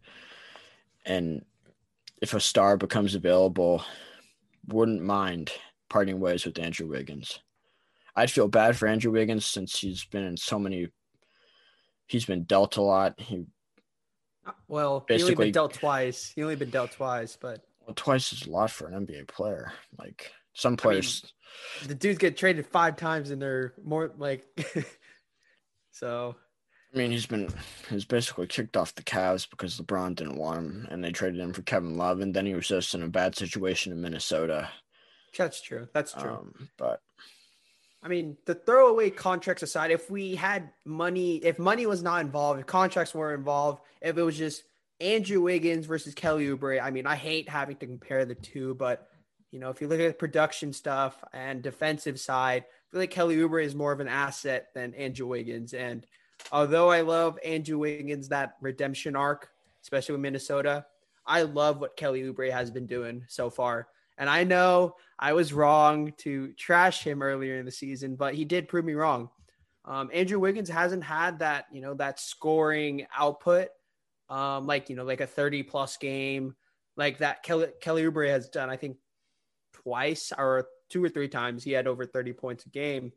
and 1.07 1.45
if 2.21 2.35
a 2.35 2.41
star 2.41 2.77
becomes 2.77 3.15
available 3.15 3.83
wouldn't 4.67 5.03
mind 5.03 5.53
parting 5.89 6.21
ways 6.21 6.45
with 6.45 6.59
andrew 6.59 6.87
wiggins. 6.89 7.41
I'd 8.17 8.31
feel 8.31 8.49
bad 8.49 8.77
for 8.77 8.89
andrew 8.89 9.13
wiggins 9.13 9.47
since 9.47 9.79
he's 9.79 10.05
been 10.05 10.25
in 10.25 10.37
so 10.37 10.59
many 10.59 10.89
he's 12.07 12.25
been 12.25 12.43
dealt 12.45 12.77
a 12.77 12.83
lot. 12.83 13.19
He 13.21 13.47
uh, 14.45 14.53
Well, 14.69 15.05
he 15.09 15.15
only 15.15 15.25
Basically- 15.25 15.47
been 15.47 15.53
dealt 15.53 15.75
twice. 15.75 16.33
He 16.35 16.43
only 16.43 16.57
been 16.57 16.71
dealt 16.71 16.93
twice, 16.93 17.37
but 17.41 17.65
well, 17.87 17.95
twice 17.95 18.33
is 18.33 18.47
a 18.47 18.51
lot 18.51 18.71
for 18.71 18.89
an 18.89 19.07
nba 19.07 19.29
player. 19.29 19.73
Like 19.99 20.33
some 20.61 20.77
players 20.77 21.33
the 21.87 21.95
dudes 21.95 22.19
get 22.19 22.37
traded 22.37 22.67
five 22.67 22.97
times 22.97 23.31
and 23.31 23.41
they're 23.41 23.73
more 23.83 24.13
like. 24.19 24.45
so 25.91 26.37
I 26.95 26.99
mean, 26.99 27.11
he's 27.11 27.27
been 27.27 27.49
he's 27.89 28.05
basically 28.05 28.47
kicked 28.47 28.77
off 28.77 28.95
the 28.95 29.03
Cavs 29.03 29.49
because 29.49 29.79
LeBron 29.79 30.17
didn't 30.17 30.37
want 30.39 30.59
him, 30.59 30.89
and 30.91 31.03
they 31.03 31.13
traded 31.13 31.41
him 31.41 31.53
for 31.53 31.63
Kevin 31.63 31.97
Love, 31.97 32.21
and 32.21 32.35
then 32.35 32.47
he 32.47 32.55
was 32.55 32.69
just 32.69 32.95
in 32.95 33.03
a 33.03 33.09
bad 33.09 33.37
situation 33.37 33.93
in 33.93 34.01
Minnesota. 34.01 34.69
that's 35.37 35.61
true. 35.61 35.89
That's 35.93 36.13
true. 36.13 36.31
Um, 36.31 36.69
but 36.77 37.01
I 38.03 38.09
mean, 38.09 38.37
the 38.47 38.55
throwaway 38.55 39.11
contracts 39.11 39.63
aside, 39.63 39.91
if 39.91 40.11
we 40.11 40.35
had 40.35 40.71
money, 40.85 41.37
if 41.37 41.59
money 41.59 41.87
was 41.87 42.03
not 42.03 42.23
involved, 42.23 42.61
if 42.61 42.67
contracts 42.67 43.15
were 43.15 43.35
involved, 43.35 43.83
if 44.01 44.17
it 44.17 44.23
was 44.23 44.37
just 44.37 44.65
Andrew 45.01 45.43
Wiggins 45.43 45.87
versus 45.87 46.15
Kelly 46.15 46.47
Oubre, 46.47 46.83
I 46.83 46.91
mean, 46.91 47.07
I 47.07 47.17
hate 47.17 47.49
having 47.49 47.77
to 47.77 47.87
compare 47.87 48.25
the 48.25 48.35
two, 48.35 48.75
but 48.75 49.10
you 49.51 49.59
know, 49.59 49.71
if 49.71 49.81
you 49.81 49.89
look 49.89 50.01
at 50.01 50.19
production 50.19 50.73
stuff 50.73 51.23
and 51.33 51.63
defensive 51.63 52.21
side, 52.21 52.65
I 52.65 52.91
feel 52.91 53.01
like 53.01 53.11
Kelly 53.11 53.37
Oubre 53.37 53.65
is 53.65 53.75
more 53.75 53.93
of 53.93 54.01
an 54.01 54.09
asset 54.09 54.69
than 54.75 54.95
Andrew 54.95 55.27
Wiggins. 55.27 55.75
And 55.75 56.07
although 56.53 56.91
I 56.91 57.01
love 57.01 57.39
Andrew 57.45 57.79
Wiggins 57.79 58.29
that 58.29 58.57
redemption 58.61 59.17
arc, 59.17 59.51
especially 59.83 60.13
with 60.13 60.23
Minnesota, 60.23 60.87
I 61.27 61.43
love 61.43 61.81
what 61.81 61.97
Kelly 61.97 62.23
Oubre 62.23 62.51
has 62.51 62.71
been 62.71 62.87
doing 62.87 63.25
so 63.29 63.51
far. 63.51 63.89
And 64.19 64.29
I 64.29 64.45
know 64.45 64.97
I 65.19 65.33
was 65.33 65.53
wrong 65.53 66.13
to 66.19 66.53
trash 66.53 67.03
him 67.03 67.23
earlier 67.23 67.59
in 67.59 67.65
the 67.65 67.73
season, 67.73 68.17
but 68.17 68.35
he 68.35 68.45
did 68.45 68.69
prove 68.69 68.85
me 68.85 68.95
wrong. 68.95 69.31
Um, 69.85 70.11
Andrew 70.13 70.39
Wiggins 70.39 70.69
hasn't 70.69 71.03
had 71.03 71.39
that, 71.39 71.67
you 71.73 71.81
know, 71.81 71.95
that 71.95 72.21
scoring 72.21 73.07
output, 73.17 73.69
um, 74.29 74.67
like 74.67 74.91
you 74.91 74.97
know, 74.97 75.05
like 75.05 75.23
a 75.23 75.27
thirty 75.27 75.63
plus 75.63 75.97
game, 75.97 76.55
like 76.97 77.19
that 77.19 77.43
Kelly 77.43 77.69
Kelly 77.81 78.03
Oubre 78.03 78.29
has 78.29 78.49
done. 78.51 78.69
I 78.69 78.77
think 78.77 78.99
twice 79.83 80.33
or 80.37 80.67
two 80.89 81.03
or 81.05 81.09
three 81.09 81.29
times 81.29 81.63
he 81.65 81.73
had 81.73 81.87
over 81.87 82.05
thirty 82.07 82.33
points 82.33 82.67
a 82.67 82.69
game. 82.71 83.13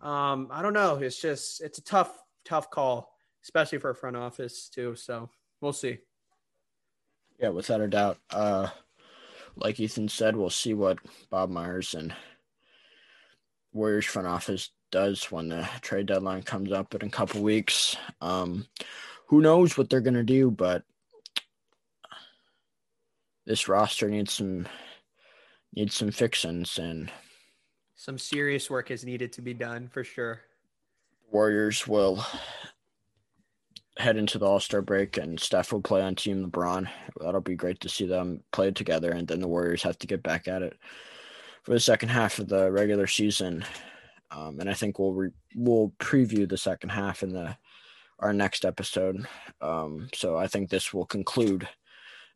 Um, 0.00 0.48
I 0.50 0.62
don't 0.62 0.72
know. 0.74 0.96
It's 0.96 1.20
just 1.20 1.60
it's 1.60 1.78
a 1.78 1.84
tough, 1.84 2.12
tough 2.44 2.70
call, 2.70 3.12
especially 3.44 3.78
for 3.78 3.90
a 3.90 3.94
front 3.94 4.16
office 4.16 4.68
too. 4.68 4.94
So 4.96 5.30
we'll 5.60 5.72
see. 5.72 5.98
yeah, 7.38 7.50
without 7.50 7.80
a 7.80 7.88
doubt, 7.88 8.18
uh, 8.30 8.68
like 9.56 9.80
Ethan 9.80 10.08
said, 10.08 10.36
we'll 10.36 10.50
see 10.50 10.74
what 10.74 10.98
Bob 11.30 11.50
Myers 11.50 11.94
and 11.94 12.14
Warriors 13.72 14.06
front 14.06 14.28
office 14.28 14.70
does 14.90 15.30
when 15.30 15.48
the 15.48 15.68
trade 15.80 16.06
deadline 16.06 16.42
comes 16.42 16.70
up 16.72 16.94
in 16.94 17.02
a 17.02 17.10
couple 17.10 17.42
weeks. 17.42 17.96
Um, 18.20 18.66
who 19.26 19.40
knows 19.40 19.76
what 19.76 19.90
they're 19.90 20.00
gonna 20.00 20.22
do, 20.22 20.50
but 20.50 20.84
this 23.44 23.66
roster 23.68 24.08
needs 24.08 24.32
some 24.34 24.66
needs 25.74 25.94
some 25.94 26.10
fixins 26.10 26.78
and 26.78 27.10
Some 27.94 28.18
serious 28.18 28.68
work 28.68 28.90
is 28.90 29.04
needed 29.04 29.32
to 29.34 29.42
be 29.42 29.54
done 29.54 29.88
for 29.88 30.04
sure. 30.04 30.40
Warriors 31.30 31.86
will 31.86 32.24
head 33.98 34.16
into 34.16 34.38
the 34.38 34.46
All 34.46 34.60
Star 34.60 34.82
break 34.82 35.16
and 35.16 35.38
Steph 35.38 35.72
will 35.72 35.80
play 35.80 36.02
on 36.02 36.14
Team 36.14 36.50
LeBron. 36.50 36.88
That'll 37.20 37.40
be 37.40 37.54
great 37.54 37.80
to 37.80 37.88
see 37.88 38.06
them 38.06 38.42
play 38.52 38.70
together, 38.70 39.12
and 39.12 39.26
then 39.26 39.40
the 39.40 39.48
Warriors 39.48 39.82
have 39.82 39.98
to 39.98 40.06
get 40.06 40.22
back 40.22 40.48
at 40.48 40.62
it 40.62 40.76
for 41.62 41.72
the 41.72 41.80
second 41.80 42.08
half 42.08 42.38
of 42.38 42.48
the 42.48 42.70
regular 42.72 43.06
season. 43.06 43.64
Um, 44.30 44.60
and 44.60 44.68
I 44.68 44.74
think 44.74 44.98
we'll 44.98 45.12
re- 45.12 45.30
we'll 45.54 45.92
preview 45.98 46.48
the 46.48 46.56
second 46.56 46.90
half 46.90 47.22
in 47.22 47.32
the 47.32 47.56
our 48.18 48.32
next 48.32 48.64
episode. 48.64 49.26
Um, 49.60 50.08
so 50.14 50.36
I 50.36 50.46
think 50.46 50.70
this 50.70 50.92
will 50.92 51.06
conclude 51.06 51.68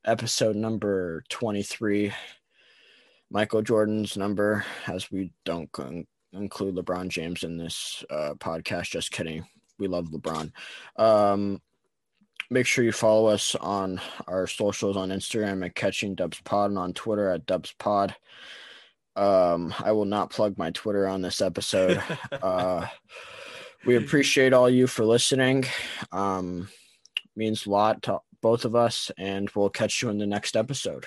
episode 0.04 0.56
number 0.56 1.24
twenty 1.28 1.62
three. 1.62 2.12
Michael 3.30 3.62
Jordan's 3.62 4.16
number, 4.16 4.64
as 4.86 5.10
we 5.10 5.32
don't 5.44 5.70
con- 5.72 6.06
include 6.32 6.76
LeBron 6.76 7.08
James 7.08 7.42
in 7.42 7.56
this 7.56 8.04
uh, 8.10 8.34
podcast. 8.38 8.90
Just 8.90 9.10
kidding. 9.10 9.46
We 9.78 9.88
love 9.88 10.06
LeBron. 10.06 10.52
Um, 10.96 11.60
make 12.50 12.66
sure 12.66 12.84
you 12.84 12.92
follow 12.92 13.26
us 13.26 13.54
on 13.56 14.00
our 14.26 14.46
socials 14.46 14.96
on 14.96 15.10
Instagram 15.10 15.64
at 15.64 15.74
Catching 15.74 16.14
Dubs 16.14 16.40
Pod 16.42 16.70
and 16.70 16.78
on 16.78 16.92
Twitter 16.92 17.28
at 17.30 17.46
Dubs 17.46 17.74
Pod. 17.78 18.14
Um, 19.16 19.74
I 19.82 19.92
will 19.92 20.04
not 20.04 20.30
plug 20.30 20.58
my 20.58 20.70
Twitter 20.70 21.08
on 21.08 21.22
this 21.22 21.40
episode. 21.40 22.02
uh, 22.32 22.86
we 23.84 23.96
appreciate 23.96 24.52
all 24.52 24.68
you 24.68 24.86
for 24.86 25.04
listening. 25.04 25.64
Um, 26.12 26.68
means 27.34 27.66
a 27.66 27.70
lot 27.70 28.02
to 28.02 28.20
both 28.42 28.64
of 28.64 28.76
us, 28.76 29.10
and 29.18 29.50
we'll 29.54 29.70
catch 29.70 30.02
you 30.02 30.10
in 30.10 30.18
the 30.18 30.26
next 30.26 30.56
episode. 30.56 31.06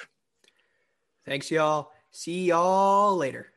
Thanks, 1.25 1.51
y'all. 1.51 1.91
See 2.11 2.45
y'all 2.45 3.15
later. 3.15 3.51